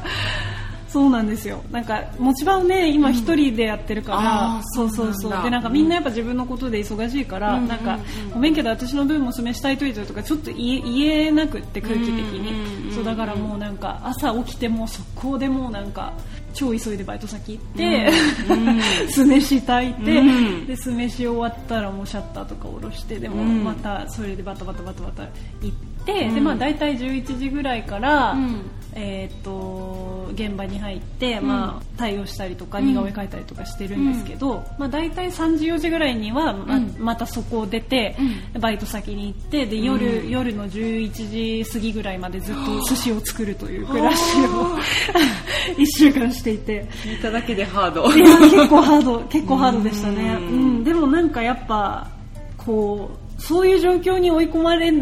[0.92, 1.62] そうなんですよ。
[1.70, 7.98] なんか持ち場をね今一人でやってるから、うん、そうそうそうでなんかみんなやっぱ自分のことで忙しいから、うん、なんか
[8.35, 16.12] ごめんけど私の分も示したいといてとかちょっと言えなくって空気的に、そうだからもうなんか朝起きても速攻でもうなんか
[16.55, 18.11] 超急いでバイト先行って、
[19.09, 20.22] 酢飯炊いて、
[20.66, 25.22] で酢飯終わったらもうシャッターとか下ろしてでもまたそれでバタバタバタバタ
[25.62, 25.76] 行っ
[26.12, 28.37] て、でまあ大体11時ぐらいから、
[28.94, 38.16] えーと、現場に入って、うん、まあ、対応したりとか似顔絵描いたりとかしてるんですけど、うん、まあ、大体3時4時ぐらいにはま,、またそこを出て、
[38.59, 44.77] バイト先に行ってで夜,、夜の11時過ぎぐらいまでずっと寿司を作るという暮らしを
[45.77, 46.88] 1 週間していて。
[47.05, 48.12] 聞いただけでハード。
[48.12, 49.20] いや結構ハード。
[49.29, 52.09] 結構ハードでしたね、うん、でもなんかやっぱ
[52.57, 54.92] こうそういう状況に追い込まれ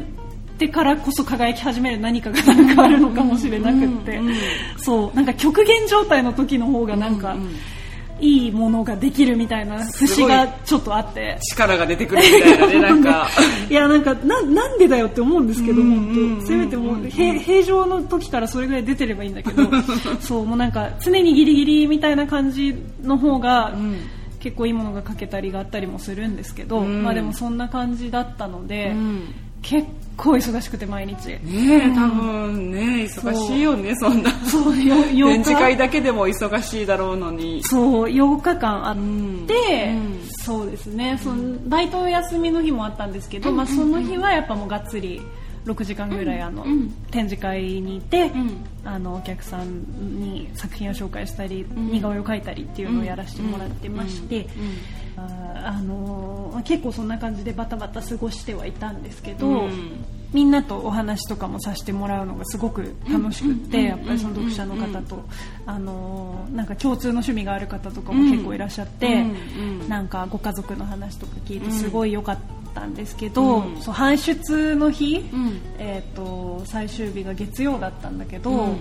[0.59, 4.21] ってからこそ輝き始める何かがなんかあるのかもしれなくって、
[4.79, 7.37] そうなんか極限状態の時の方がなんか、
[8.21, 11.39] いいものができるみたいな節がちょっとあって。
[11.53, 13.29] 力が出てくるみたいなねなんか。
[13.71, 19.63] いやなんかななんでだよって思うんですけど、本当せめてもう平平常の時からそれぐらい出てればいいんだけど。
[20.19, 23.97] そうもうなんか常にギリギリみたいな感じの方が、うん。
[24.41, 31.29] 結構いいものが書けたりがあったりもするんですけど、うん、まあでもそんな感じだったので、うん、結構忙しくて毎日。
[31.29, 34.31] ねえ、多分ね忙しいよねそんな。
[34.47, 37.63] そう展示会だけでも忙しいだろうのに。
[37.65, 38.97] そう8日間あっ
[39.47, 40.21] て、うん。
[40.45, 41.19] そうですね。
[41.23, 45.23] そのバイト休みの日もあったんですけど、まあ、その日はやっぱもうがっつり
[45.67, 46.65] 6時間ぐらいあの、
[47.11, 48.33] 展示会にいて、
[48.85, 49.83] あのお客さん
[50.21, 54.47] に作品を紹介したり、似顔絵を描いたりっていうのをやらせてもらってまして、
[55.65, 59.69] あの結構そんな感じでバタバタ過ごしてはいたんですけど、
[60.33, 65.25] みんなとお話とかもさせてもらうのがすごく楽しくってやっぱりその読者の方と
[65.67, 69.25] あのなんか共通の趣味がある方とかも結構いらっしゃって
[69.89, 72.39] なんかご家族の話とか聞いてすごい良かっ
[72.75, 75.25] たんですけどそう搬出の日
[75.79, 78.77] えと最終日が月曜だったんだけど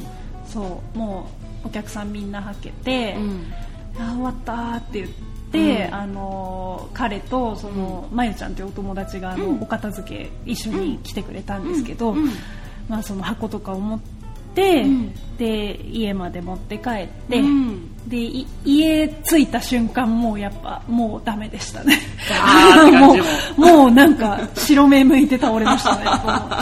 [0.48, 1.30] そうも
[1.64, 3.16] うお客さんみんなはけて
[4.00, 5.27] あ終わったって言って。
[5.52, 12.16] で、うん、あの彼とその、まゆちゃんというお友達があの、お片付け一緒に来てくれたんですけど、
[12.90, 14.00] まあ、その箱とかを持っ
[14.56, 14.86] て、
[15.38, 17.42] で家まで持って帰って、
[18.08, 22.00] で家着いた瞬間もうやっぱもうダメでしたね。
[23.00, 23.86] もうも。
[23.88, 26.06] うなんか白目向いて倒れましたね。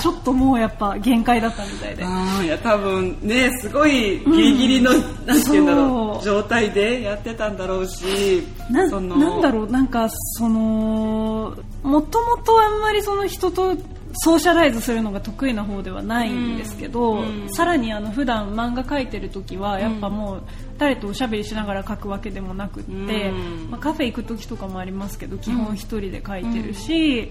[0.01, 2.03] ちょっともうやっぱ限界だったみたいで。
[2.03, 13.75] あいや多分ねすごいギリギリの、うん、なんていうんだろう状態でやってたんだろうしななんだろうなんかそのもともとあんまりその人と
[14.17, 20.41] ソーシャライズするのが得意な方ではないんですけど、うん、さらにあの普段漫画描いてる時はやっぱもう
[20.77, 27.23] 誰とおしゃべりしながら描くわけでもなくって、うん、まあ、カフェ行く時とかもありますけど基本1人で描いてるし、う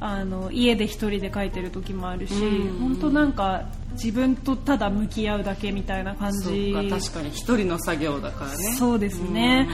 [0.00, 2.34] ん、あの家で1人で描いてる時もあるし、
[2.80, 6.72] 本当なんか自分とただ向き合うだけみたいな感じ。
[6.72, 8.74] 確かに1人の作業だからね。
[8.76, 9.68] そうですね、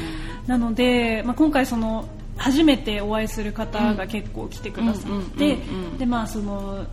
[0.47, 5.59] なので、まあ、今回その初めてお会いする方が結構来てくださって
[5.99, 6.85] でまあその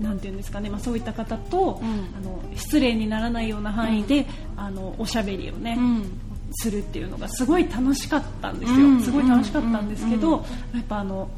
[0.00, 6.20] なんていうんですかね、まあ、そういった方と、うん、あの失礼にならないような範囲で、うん、あのおしゃべりをね、うん、
[6.52, 11.28] するっていうのがすごい楽しかったんですよ、すごい楽しかったんですけど、やっぱあの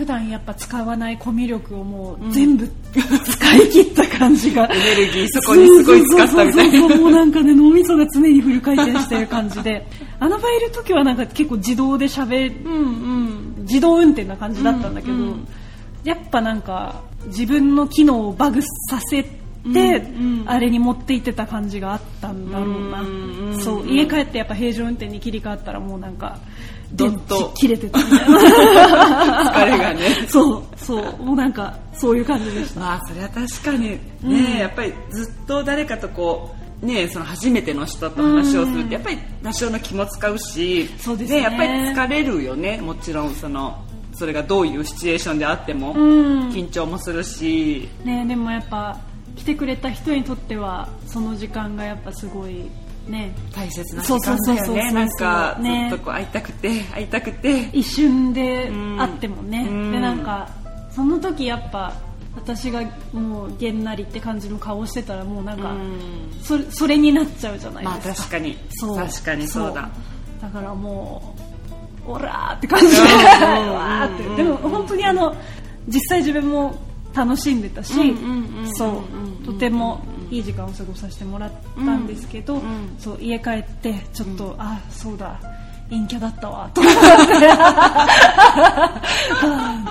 [0.00, 6.96] 普段やっぱ使わないコミュ力をもう全部使い切った感じが、エネルギーそこにすごい使ったみたいな。
[6.96, 9.86] もうなんかね脳みそが常にフル回転してる感じで。
[10.18, 15.48] あの場いる時はなんか結構自動で喋る、うんうん、自動運転な感じだったんだけど、うんうん、
[16.02, 19.22] やっぱなんか自分の機能をバグさせ
[19.66, 20.02] で、
[20.46, 26.38] あれに持って行ってた感じがあったんだろうな、そう家帰ってやっぱ平常運転に切り替わったらもうなんか
[26.92, 27.98] どっと切れてた。
[27.98, 30.00] みたいな疲れがね。
[30.28, 31.22] そうそう。
[31.22, 32.80] もうなんかそういう感じでした。
[32.80, 42.80] まあそれは確かにね、うん、やっぱりずっと誰かとこうねその初めての人と話をするってやっぱり多少の気も使うしそうですね、やっぱり疲れるよね。
[42.80, 43.78] もちろんその
[44.12, 48.98] それがどういうシチュエーションであっても、緊張もするし、ね、でもやっぱ
[49.36, 52.68] 来てくれた人にとってはその時間がやっぱすごい
[53.10, 54.92] ね、大切な時間だよね。
[54.92, 57.68] なんかずっとこう会いたくて会いたくて。
[57.72, 60.48] 一瞬で会ってもね、うん、でなんか
[60.90, 61.94] その時やっぱ
[62.36, 65.74] 私がもうげんなりって感じの顔してたらもうなんか、
[66.42, 68.56] それそれになっちゃうじゃないですか、まあ、確かに。
[68.70, 68.96] そう。
[68.96, 69.90] 確かにそうだ。
[70.40, 71.34] だからも
[72.06, 74.42] うオラーって感じで わーって。
[74.42, 75.34] でも本当にあの
[75.88, 76.78] 実際自分も
[77.14, 77.94] 楽しんでたし
[78.74, 79.02] そ
[79.42, 79.44] う。
[79.44, 85.40] とてもいい時間を過ごさせてもらったんですけど、うん、そう家帰ってちょっと、うん、あそうだ
[85.90, 87.36] 陰キャだったわと思ってっ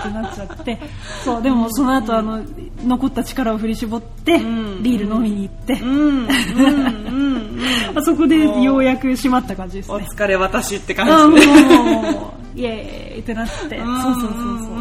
[0.02, 0.78] てなっちゃって。
[1.22, 2.42] そうでもその後あの
[2.82, 5.78] 残った力を振り絞って、ビール飲みに行って、
[7.94, 9.94] あ そこでようやく閉まった感じですね。
[9.94, 11.46] お疲れ私って感じで。
[12.56, 13.52] イエーイってなって。
[13.52, 13.82] そうそうそう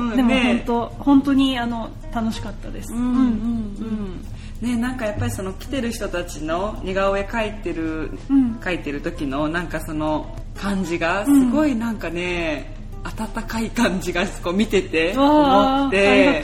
[0.07, 0.15] そう。
[0.15, 2.93] でも本当、ね、本当にあの楽しかったです。
[2.93, 2.99] うん。
[2.99, 3.07] うん。
[3.09, 4.25] うん
[4.61, 16.43] ね、なんかやっぱりその来てる人たちの似顔絵描いてる、うん、描いてる時のなんかその感じがすごいなんかね、うん、温かい感じがこう見てて思って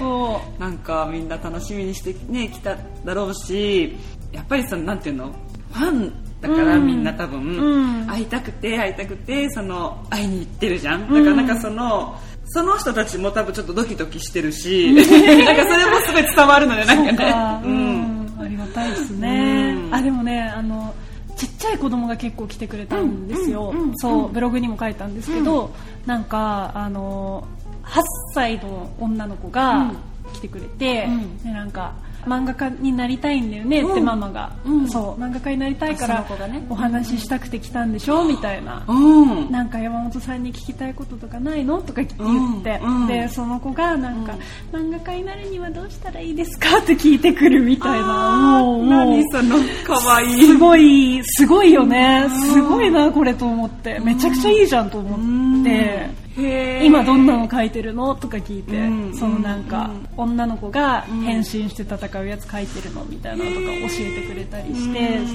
[0.58, 3.98] なんかみんな楽しみにしてね来ただろうし
[4.32, 5.34] やっぱりそのなんていうの
[5.74, 11.02] ファンだからみんな多分、うん、会いたくて会いたくてその会いに行ってるじゃん。
[11.02, 17.62] だからなんかその、その人たちも多分ちょっとドキドキしてるし なんかそれもすごい伝わるのでなんかね。
[17.66, 20.94] うん、ありがたいですね、あでもねあの
[21.36, 25.72] ちっちゃい子供が結構来てくれたんですよ、そうブログにも書いたんですけど、
[26.06, 27.44] なんかあの
[27.84, 28.02] 8
[28.34, 29.92] 歳の女の子が
[30.34, 31.08] 来てくれて、
[31.44, 31.94] でなんか
[32.26, 35.22] 漫画家になりたいんだよねってママが、うん、そう。
[35.22, 36.26] 漫画家になりたいから、
[36.70, 44.36] お話ししたくて来たんでしょみたいな、うん、なんか山本さんに聞きたいこととかないのとか言って、でその子がなんか、
[44.72, 48.62] 漫画家になるにはどうしたらいいですかって聞いてくるみたいな。
[48.62, 50.46] もう何その可愛い。
[50.46, 52.28] すごいすごいよね。
[52.52, 54.00] すごいなこれと思って。
[54.00, 56.25] めちゃくちゃいいじゃんと思って。
[56.38, 58.14] 今どんなの書いてるの？
[58.16, 63.70] とか聞いて、うん、そのなんか、うん、女の子が変身して戦うやつ書いてるのみたいなのとか教
[64.02, 65.28] えてくれたりして、そう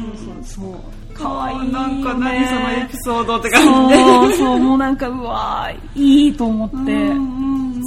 [0.53, 0.75] そうそう。
[1.15, 3.95] 可愛いい、ね、なんか何そのエピソードって感じ。
[3.95, 6.77] でそうそうもうなんかうわいいと思って、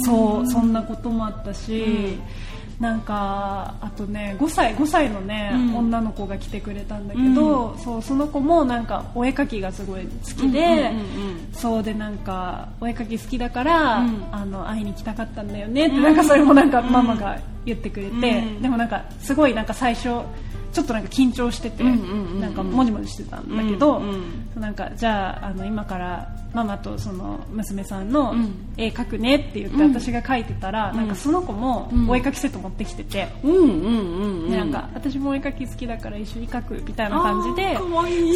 [0.05, 2.17] そうそんなこともあったし、
[2.79, 10.91] なんかあとね5歳 ,5 歳のね、うん、女の子が来てくれたんだけど、うん、そうその子もなんかお絵描きがすごい好きで、
[11.53, 20.03] そうでなんかお絵描き好きだから、うん、あの会いに来たかったんだよねって、なんかそれもなんかママが言ってくれて、でもなんかすごいなんか最初
[20.73, 24.01] ちょっとなんか緊張してて、なんかもじもじしてたんだけど、
[24.55, 28.35] なんかじゃああの今からママとその娘さんの
[28.77, 37.77] 絵描くねって言って私が描いてたら、うん、なんかその子もお絵描きセット持ってきてて、うんなんか私もお絵描き好きだから一緒に描くみたいな感じで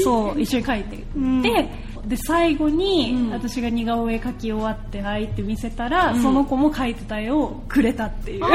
[0.04, 1.70] そう一緒に描いて、うん、で
[2.08, 8.40] で最後に私が似顔絵描き終わってはいって見せたら、その子も描いてた絵をくれたっていう。
[8.40, 8.52] なん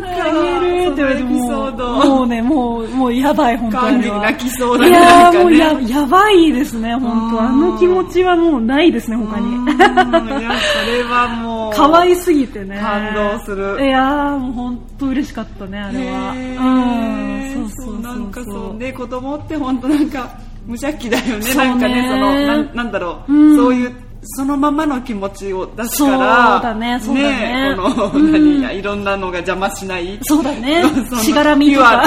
[0.00, 0.64] か。
[0.84, 4.02] るって言われてももうねもうもうやばい本当に。
[4.02, 7.42] 泣きそうだねいやもうややばいですね本当。
[7.42, 9.50] あの気持ちはもうないですね他に。
[9.50, 11.72] いやそれはもう。
[11.74, 12.78] 可愛すぎてね。
[12.80, 13.86] 感動する。
[13.86, 16.32] いやもう本当嬉しかったねあれは。
[16.32, 17.68] うん。
[17.68, 21.54] そうそうなんかそうね子供って本当なんか無邪気だよね。
[21.54, 23.92] なんかねそのなんなんだろう、そういう
[24.24, 27.70] そのままの気持ちを出すからそうだねそうだね。
[27.70, 30.18] ねこの、うん、何いろんなのが邪魔しない。
[30.22, 30.82] そうだね。
[31.22, 32.04] しがらみとか。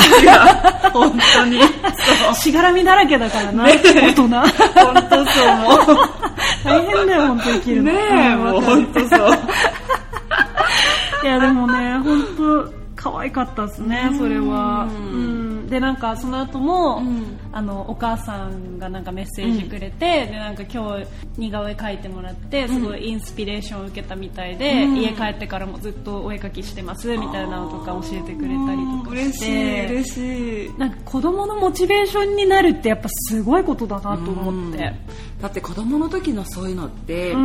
[0.91, 1.62] 本当に。
[2.36, 4.27] しがらみだらけだからな、ね、大人。
[4.27, 4.32] 本
[5.10, 6.10] 当そうもう。
[6.65, 7.91] 大変だよ本当生きるの。
[7.91, 9.39] ねえもう本当そう。
[11.23, 12.26] いやでもね本当
[12.97, 14.89] 可愛かったですねそれは。
[14.91, 15.57] うん。
[15.67, 21.07] ん、でなんかその後も、うん、あのお母さんがなんかメッセージくれて、うん、でなんか今日
[21.38, 29.87] 似顔絵描いてもらってすごいインスピレーションを受けたみたいで、うん、家帰ってからもずっとお絵描きしてますみたいなのとか教えてくれたりとかして。
[29.87, 34.93] 嬉しいなんか子供のモチベーションになるってやっぱすごいことだなと思って。
[35.41, 37.35] だって子供の時のそういうのって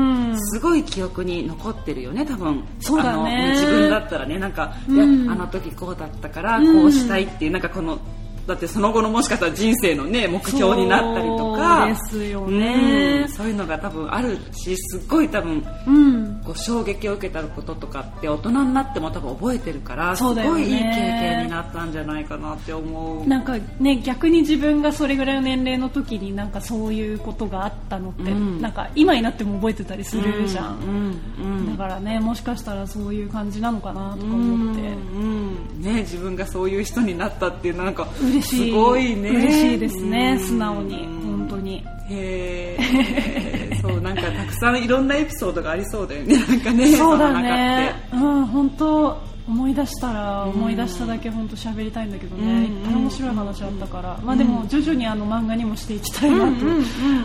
[0.51, 2.65] すごい記憶に残ってるよね多分。
[2.81, 3.51] そうだね。
[3.53, 7.99] 自分だったらねなんか、うん、あの時こうだったからこうしたいっていう、うん、なんかこの
[8.47, 11.63] だってその後のもしかしたら人生のね目標になったりとか。
[11.87, 23.27] ですよね、うん、そういうのが多分あるしすっごい多分、うん、こう衝撃を受けたこととかって大人になっても多分覚えてるからすごいいい経験になったんじゃないかなって思う。
[23.27, 38.71] なんかね逆に自分がそれぐらいの年齢の時になんかそういうことがあったのって、うん、なんか今になっても覚えてたりするじゃん、だからねもしかしたらそういう感じなのかなとか思って、ね自分がそういう人になったっていうなんか嬉しい。
[38.71, 39.31] すごいね。
[39.31, 40.97] 嬉しいですね素直に。
[40.97, 41.85] 本当に。
[42.09, 47.95] へえそうなんかたくさんいろんなエピソードがありそうだよね なんかねそうだね。
[48.13, 56.65] うん本当思い出したら思い出しただけ本当喋りたいんだけどね、いっぱい面白い話あったから、まあでも徐々にあの漫画にもしていきたいなと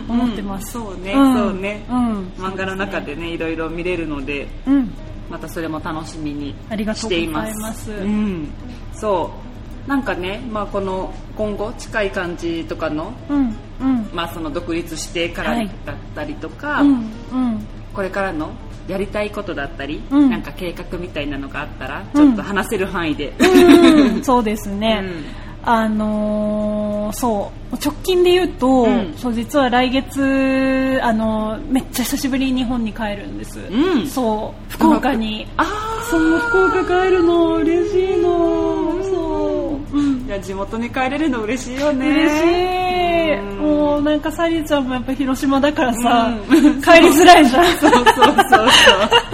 [0.08, 0.72] 思ってます。
[0.72, 4.48] そうね、そうね、漫画の中でねいろいろ見れるので、
[5.30, 6.56] またそれも楽しみに
[6.94, 7.58] しています。
[7.60, 7.92] ます。
[7.92, 8.48] うん、
[8.92, 9.47] そう
[9.88, 14.10] なんかね、まあ、この今後近い感じとかの,、うんうん。
[14.12, 16.86] まあ、その独立してからだったりとか、はい。
[16.86, 18.50] うんうん、これからの
[18.86, 25.02] やりたいことだったり、うん、なんか計画みたいなのがあったらちょっと話せる範囲で、うん、 そうですね、
[25.64, 27.76] あのー、そう。
[27.76, 34.72] 直近で言うと、うん、そう実は来月、あのー、めっちゃ久しぶりに日本に帰るんです、うん、そう。
[34.72, 35.46] 福岡に。
[35.56, 35.64] あ
[36.10, 38.87] そう福岡帰るの嬉しいの
[40.28, 42.06] いや地元に帰れるの嬉しいよね。
[42.06, 47.64] 嬉しい、うん、もうなんかサリーちゃんもやっぱ広島だからさ、帰りづらいじゃん。
[47.78, 48.68] そうそうそうそう。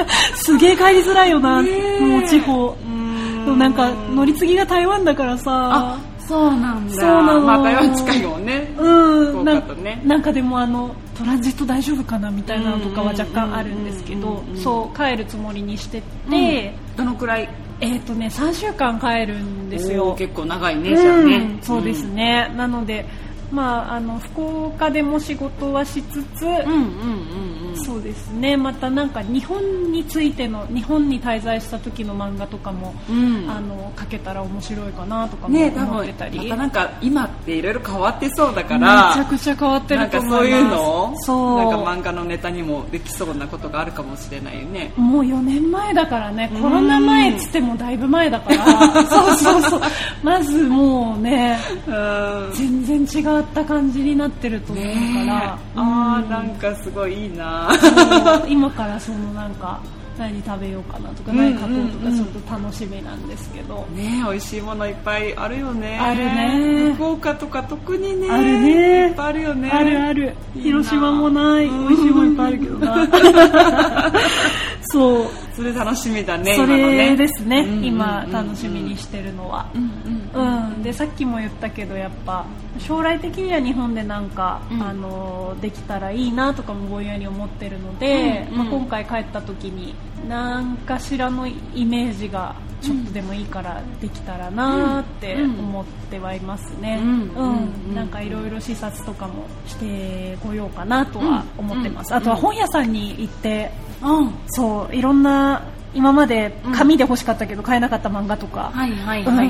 [0.38, 2.76] すげえ帰りづらいよな、もう地方。
[2.86, 3.59] うん。
[3.59, 5.99] なんか乗り継ぎが台湾だからさ。
[6.20, 6.95] そうなんだ。
[6.95, 8.72] そうなの、まあ、台湾近いもんね。
[8.78, 9.45] うん。
[9.45, 10.01] なね。
[10.05, 17.49] なんかでもあのトランジット大丈夫かなみたいなのとかは若干あるんですけどそう帰るつもりにしてて、うん、どのくらい
[17.81, 20.14] えっ、ー、とね3週間帰るんですよ。
[20.16, 23.05] 結構長いねじゃあね、うん、そうですね、なので
[23.55, 28.57] まあ、あの福岡でも仕事はしつつ、うんうんうんうん、そうですね。
[28.57, 40.38] またなんか日本についての日本に滞在した時の漫画とかも、うん、あの書けたら面白いかなとかも思ってたり、ね、またなんか今っていろいろ変わってそうだからめちゃくちゃ変わってると思います。
[40.38, 41.59] そういうのそう。
[41.59, 44.92] なんか漫画のネタにもできそうなことがあるかもしれないよね。
[44.97, 49.05] もう4年前だからねコロナ前っつってもだいぶ前だから。
[49.07, 49.80] そうそうそう。
[50.22, 51.59] まずもうね
[52.55, 57.68] 全然違うった感じになってると思うから、ね、ああなんかすごいいいな。
[58.49, 59.80] 今からそのなんか
[60.18, 65.98] 何食べようかなとか何買こうとかちょっと楽しみなんですけど、ね美味しいものいっぱいあるよね。
[65.98, 66.94] あるね。
[66.94, 68.30] 福岡とか特にね。
[68.30, 69.08] あるね。
[69.08, 69.70] いっぱいあるよね。
[69.70, 70.34] あるある。
[70.54, 71.68] 広島もない。
[71.68, 74.12] 美味しいものいっぱいあるけどな
[74.95, 75.26] そう。
[75.55, 79.68] それ楽しみだねそれですね、今楽しみにしてるのは。
[79.74, 82.45] うんでさっきも言ったけどやっぱ
[82.78, 89.95] 将来的には日本でなんか、うん、あのできたらいいなとかもぼんやり思ってるので、うんうん、まあ、今回帰った時に
[90.28, 91.55] 何かしらのイ
[91.86, 97.01] メージがちょっとでもいいからできたらなって思ってはいますね。
[97.03, 102.14] うん、なんかいろいろ視察とかもしてこようかなとは思ってます。
[102.14, 103.70] あとは本屋さんに行って、
[104.05, 105.62] うん、そういろんな
[105.94, 108.72] 今まで紙で欲しかったけど買えなかった漫画とか、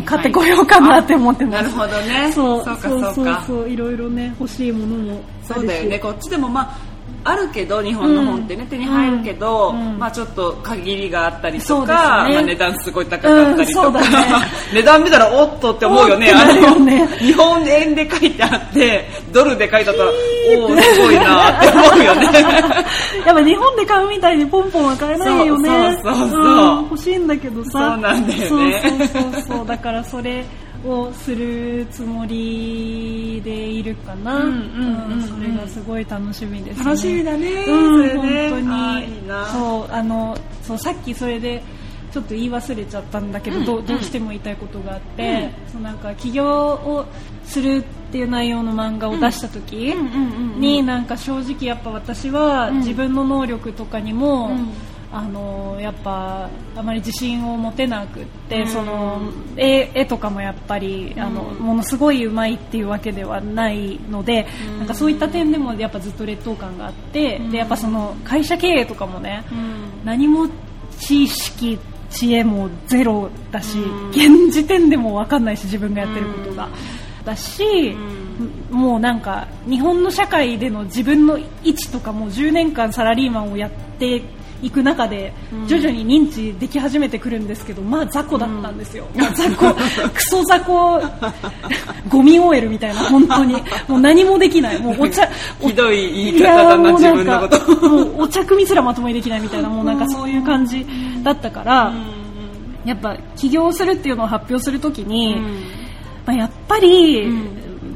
[0.05, 1.63] 買ってこようかなって思ってます。
[1.63, 2.33] なるほどね。
[2.33, 5.99] そうそうそうそういろいろね欲しいものもそうだよね。
[5.99, 6.94] こっちでもまあ
[7.25, 14.01] あるけど日本の本ってね、手に入るけど、まあちょっと限りがあったりとか、まあ、値段すごい高かったりとか、
[14.75, 16.33] 値段見たらおっとって思うよね。
[16.33, 16.87] あの
[17.19, 20.11] 日本円で書いてあってドルで書いてあったら
[20.59, 22.27] おおすごいなって思うよね。
[23.25, 25.99] やっぱ日本で買うみたいにポンポンは買えないよね。
[26.03, 26.43] そうそうそう
[26.91, 27.71] 欲しいんだけどさ。
[27.71, 28.83] そうなんだよね。
[28.83, 29.67] そうそうそう。
[29.67, 30.45] だからそれ
[30.85, 39.15] をするつもりでいるかな、うんうんそれがすごい楽しみです、ね、楽しみだね、うん、本当に。
[39.53, 41.63] そうあのそうさっきそれで
[42.13, 47.07] ちょっと言い忘れちゃったんだけど、うん、どどうしても言いたいことがあって、うん、そうなんか起業を
[47.45, 47.83] するっ
[48.13, 54.51] ていう内容の漫画を出した時になんか正直やっぱ私は自分の能力とかにも、
[55.15, 59.21] あのやっぱあまり自信を持てなくって、うん、その
[59.57, 64.47] 絵絵とかもやっぱり、あのものすごい上手いっていうわけではないので、
[64.79, 69.45] なんかそういった点でもやっぱずっと劣等感があって、でやっぱその会社経営とかもね、
[70.05, 70.49] 何も
[70.99, 71.79] 知識
[72.11, 73.79] 知恵もゼロだし、
[74.11, 76.69] 現時点でも分かんないし自分がやってることが。
[77.25, 77.97] だし、
[78.71, 84.23] もうなんか日本の社会での自分の位置とかも10年間サラリーマンをやって
[84.65, 85.33] いく中で
[85.67, 89.75] 徐々に認知でき始めてくるんですけど、まあ雑魚だったんですよ、うん、雑魚
[90.09, 91.03] クソ雑魚
[92.09, 93.55] ゴミ OL みたいな本当に。
[93.87, 94.79] もう何もできない。
[94.79, 95.29] もうお茶
[95.61, 97.89] ひどい言い方だな自分のこと。
[97.89, 100.87] もうお茶組すらまともにできないみたいなもうなんかそういう感じ
[101.23, 101.93] だったから、
[102.87, 105.37] やっぱ起業するっていうのを発表するときに、
[106.27, 107.29] まあ、やっぱり、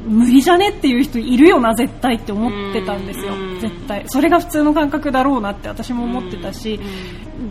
[0.09, 3.33] 無理じゃねっていう人いるよな絶対って思ってたんですよ。
[3.61, 4.03] 絶対。
[4.07, 6.79] それが普通の感覚だろうなって私も思ってたし。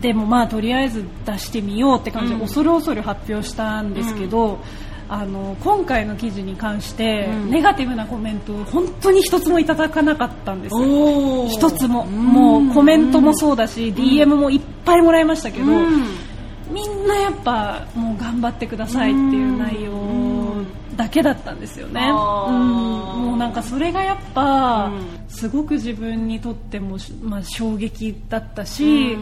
[0.01, 4.59] でもまあとりあえず出してみようって感じで恐る恐る発表したんですけど、
[5.07, 10.75] あの今回の記事に関して、ネガティブなコメントを本当に一つもいただかなかったんです。
[11.49, 15.65] 一つも、もうコメントもそうだし、DM もいっぱいもらいましたけど、
[16.71, 20.28] みんなやっぱもう頑張ってくださいっていう内容
[20.99, 24.91] だけだったんですよね、うん、もうなんかそれがやっぱ、
[25.29, 29.17] すごく自分にとっても、まあ、衝撃だったし、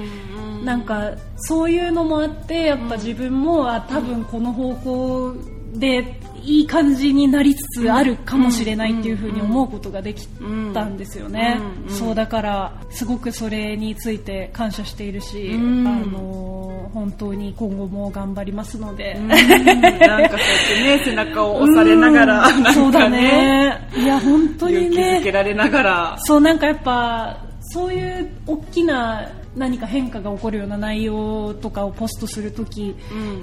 [0.63, 5.35] なんかそういうのもあってやっぱ自分も、あ多分この方向
[5.79, 10.27] でいい感じになりつつあるかもしれないっていうふうに思うことができ
[10.73, 11.59] たんですよね、
[11.89, 20.37] そうだからすごくそれについて感謝しているし、あの本当に今後も頑張りますので、なんかそうやって
[20.83, 23.89] ね背中を押されながら、ね、そうだね。
[23.97, 24.79] いや本当にね。
[24.81, 26.17] 勇気づけられながら。
[26.19, 32.95] そうなんかやっぱそういう大きな何か変化が起こるような内容とかをポストするとき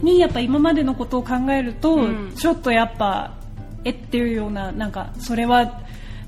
[0.02, 3.34] に、やっぱ今までのことを考えると、ちょっとやっぱ
[3.84, 5.80] えっていうようななんかそれは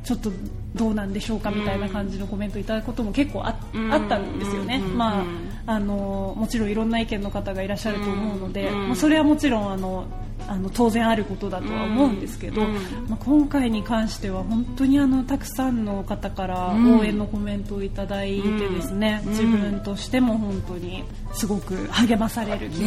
[0.04, 0.30] ちょっと
[0.74, 3.58] どうなんでしょうかみたいな感じのコメントいただくことも結構あ,、
[3.90, 5.24] あったんですよね、まあ、
[5.66, 10.04] あのもちろんいろんな意見の方がいらっしゃると思うので、まあ、それはもちろんあの
[10.48, 12.62] あの当然あることだとは思うんですけど、
[13.08, 22.80] まあ、今回に関しては本当にあのたくさんの方から応援のコメントをいただいてですね、自分としても本当にすごく励まされる気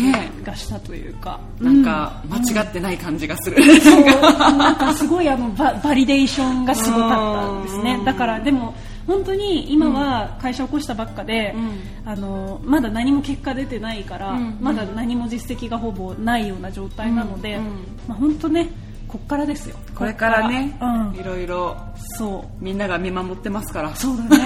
[0.43, 4.04] がしたというか、ね、なんか間違ってない感じがする、そう。
[4.04, 8.02] なんかすごいあのババリデーションがすごかったんですね。
[8.06, 8.74] だからでも
[9.10, 17.64] 本当に今は会社を起こしたばっかで、うん、あのまだ何も結果出てないから、うん、まだ何も実績がほぼないような状態なので、うん、
[18.07, 18.70] まあ、本当ね
[19.07, 19.76] こっからですよ。
[19.95, 21.76] これからね、うん、いろいろ。
[22.16, 22.64] そう。
[22.64, 23.95] みんなが見守ってますから。
[23.95, 24.38] そうだね。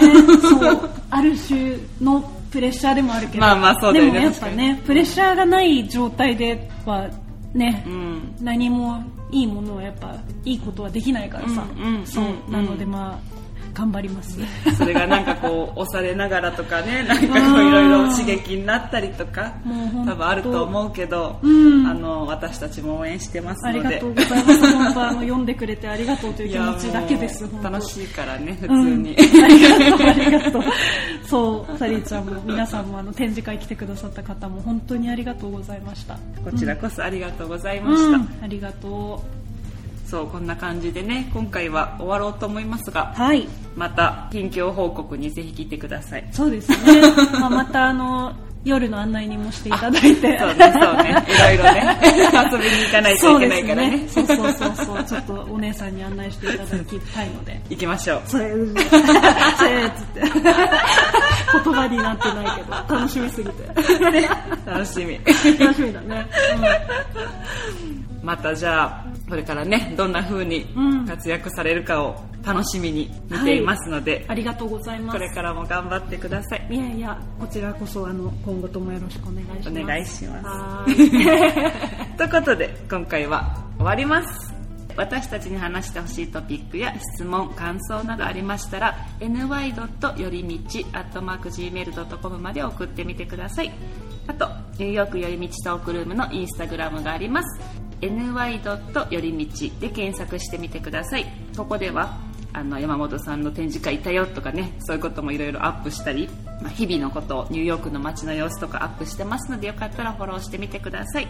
[0.42, 0.90] そう。
[1.12, 3.42] ある種のプレッシャーでもあるけど。
[3.42, 7.10] まあまあそうだよねでもやっぱねプレッシャーがない状態では
[7.54, 12.26] ね、うん、何もいいものはやっぱいいことはできないからさ、うんうん、そう。
[12.50, 13.33] なのでまあ
[13.74, 14.40] 頑張ります。
[14.78, 19.54] それがなんかこう押されながらとかね なんかこういろいろ刺激になったりとか
[20.06, 23.80] 多分あると思うけど、うん、あの私たちも応援してますので。
[23.80, 24.74] ありがとうございます。
[24.74, 30.64] 本当あの読んでくれてありがとうという気持ちだけです楽しいからね普通に、うん、ありがとうありがとう。
[31.26, 36.18] そうサリーちゃんも 皆さんもあの展示会来てくださった方も本当にありがとうございました。
[36.44, 39.43] こちらこそありがとうございました、うん、ありがとう
[40.14, 46.30] そうこんな感じでね今回は終わろうと思いますが、はい、また近況報告にぜひ来てください。
[46.32, 47.02] そうですね、
[47.42, 48.32] まあ、またあの
[48.64, 50.38] 夜の案内にもしていただいて。
[50.38, 51.26] そうねそうね。
[51.28, 51.98] いろいろね
[52.52, 54.08] 遊びに行かないといけないからね。
[54.08, 57.60] そう、ね,、そうそうそうちょっとお姉さんに案内していただきたいので。
[57.72, 58.22] 行きましょう。
[58.28, 60.22] それそれっつって。
[60.22, 64.30] 言葉になってないけど楽しみすぎて、ね、
[64.64, 65.20] 楽しみ。
[65.60, 66.28] 楽しみだね、
[67.78, 70.66] うん、またじゃあこれからねどんな風に
[71.06, 75.18] 活躍されるかを楽しみに見ていますので、はい、ありがとうございます。
[75.18, 76.68] これからも頑張ってください。
[76.70, 79.70] いやいやこちらこそあの今後ともよろしくお願いします。
[79.70, 80.96] お願いします。
[82.18, 84.54] ということで今回は終わります。
[84.96, 90.22] 私たちに話してほしいトピックや質問感想などありましたら ny.
[90.22, 93.72] よりみち .gmail.com まで送ってみてください。
[94.28, 94.48] あと
[94.78, 97.62] ニューヨークよりみちトークルームのインスタグラムがあります
[98.10, 99.10] ny.
[99.10, 101.26] よりみちで検索してみてください。
[101.56, 102.18] ここでは
[102.54, 106.30] あの山本さんの展示会いたよとかねそういうこともいろいろアップしたり、
[106.62, 111.28] まあ、日々のことをニューヨークの街の様子とかアップしてますのでよかったらフォローしてみてください。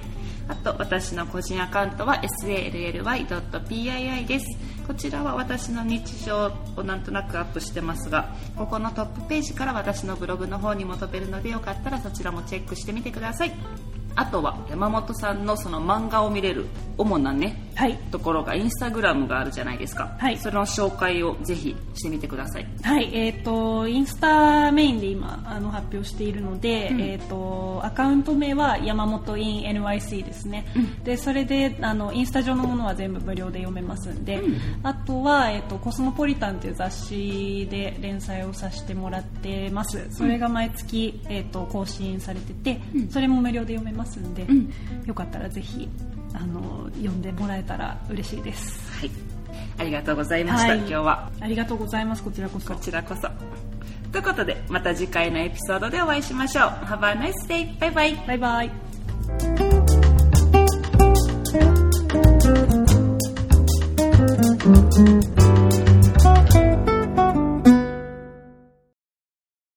[0.50, 4.46] あと私の個人アカウントは sally.pii です。
[4.86, 13.54] こちらは私の日常をなんとなくアップしてますがここのトップページから私のブログの方にも飛べるのでよかったらそちらもチェックしてみてください。
[14.16, 17.57] あとは山本さんのその漫画を見れる主なね、
[18.12, 22.68] ところがインスタグラムがあるじゃないですか、はい、その紹介をぜひしてみてください。
[22.82, 23.10] はい。
[23.14, 40.08] えっ、ー、とインスタメインで今あの発表しているので、うん、えっ、ー、とアカウント名は山本 in NYC ですね、うん、でそれであのインスタ上のものは全部無料で読めますんで、うん、あとは、えーと、コスモポリタンという雑誌で連載をさせてもらってます。
[40.12, 44.46] それが毎月、えーと、更新されてて、それも無料で読めますんで、
[45.06, 45.90] よかったらぜひ
[46.34, 49.00] あの読んでもらえたら嬉しいです。
[49.00, 49.12] はい。
[49.78, 51.32] ありがとうございました、はい、今日は。
[51.40, 52.24] ありがとうございます。
[52.24, 52.74] こちらこそ。
[52.74, 53.22] こちらこそ。
[54.12, 56.70] ということで、また次回のエピソードでお会いしましょう。
[56.86, 57.80] Have a nice day!
[57.80, 58.72] バイバイバイバイ
[64.66, 65.53] うん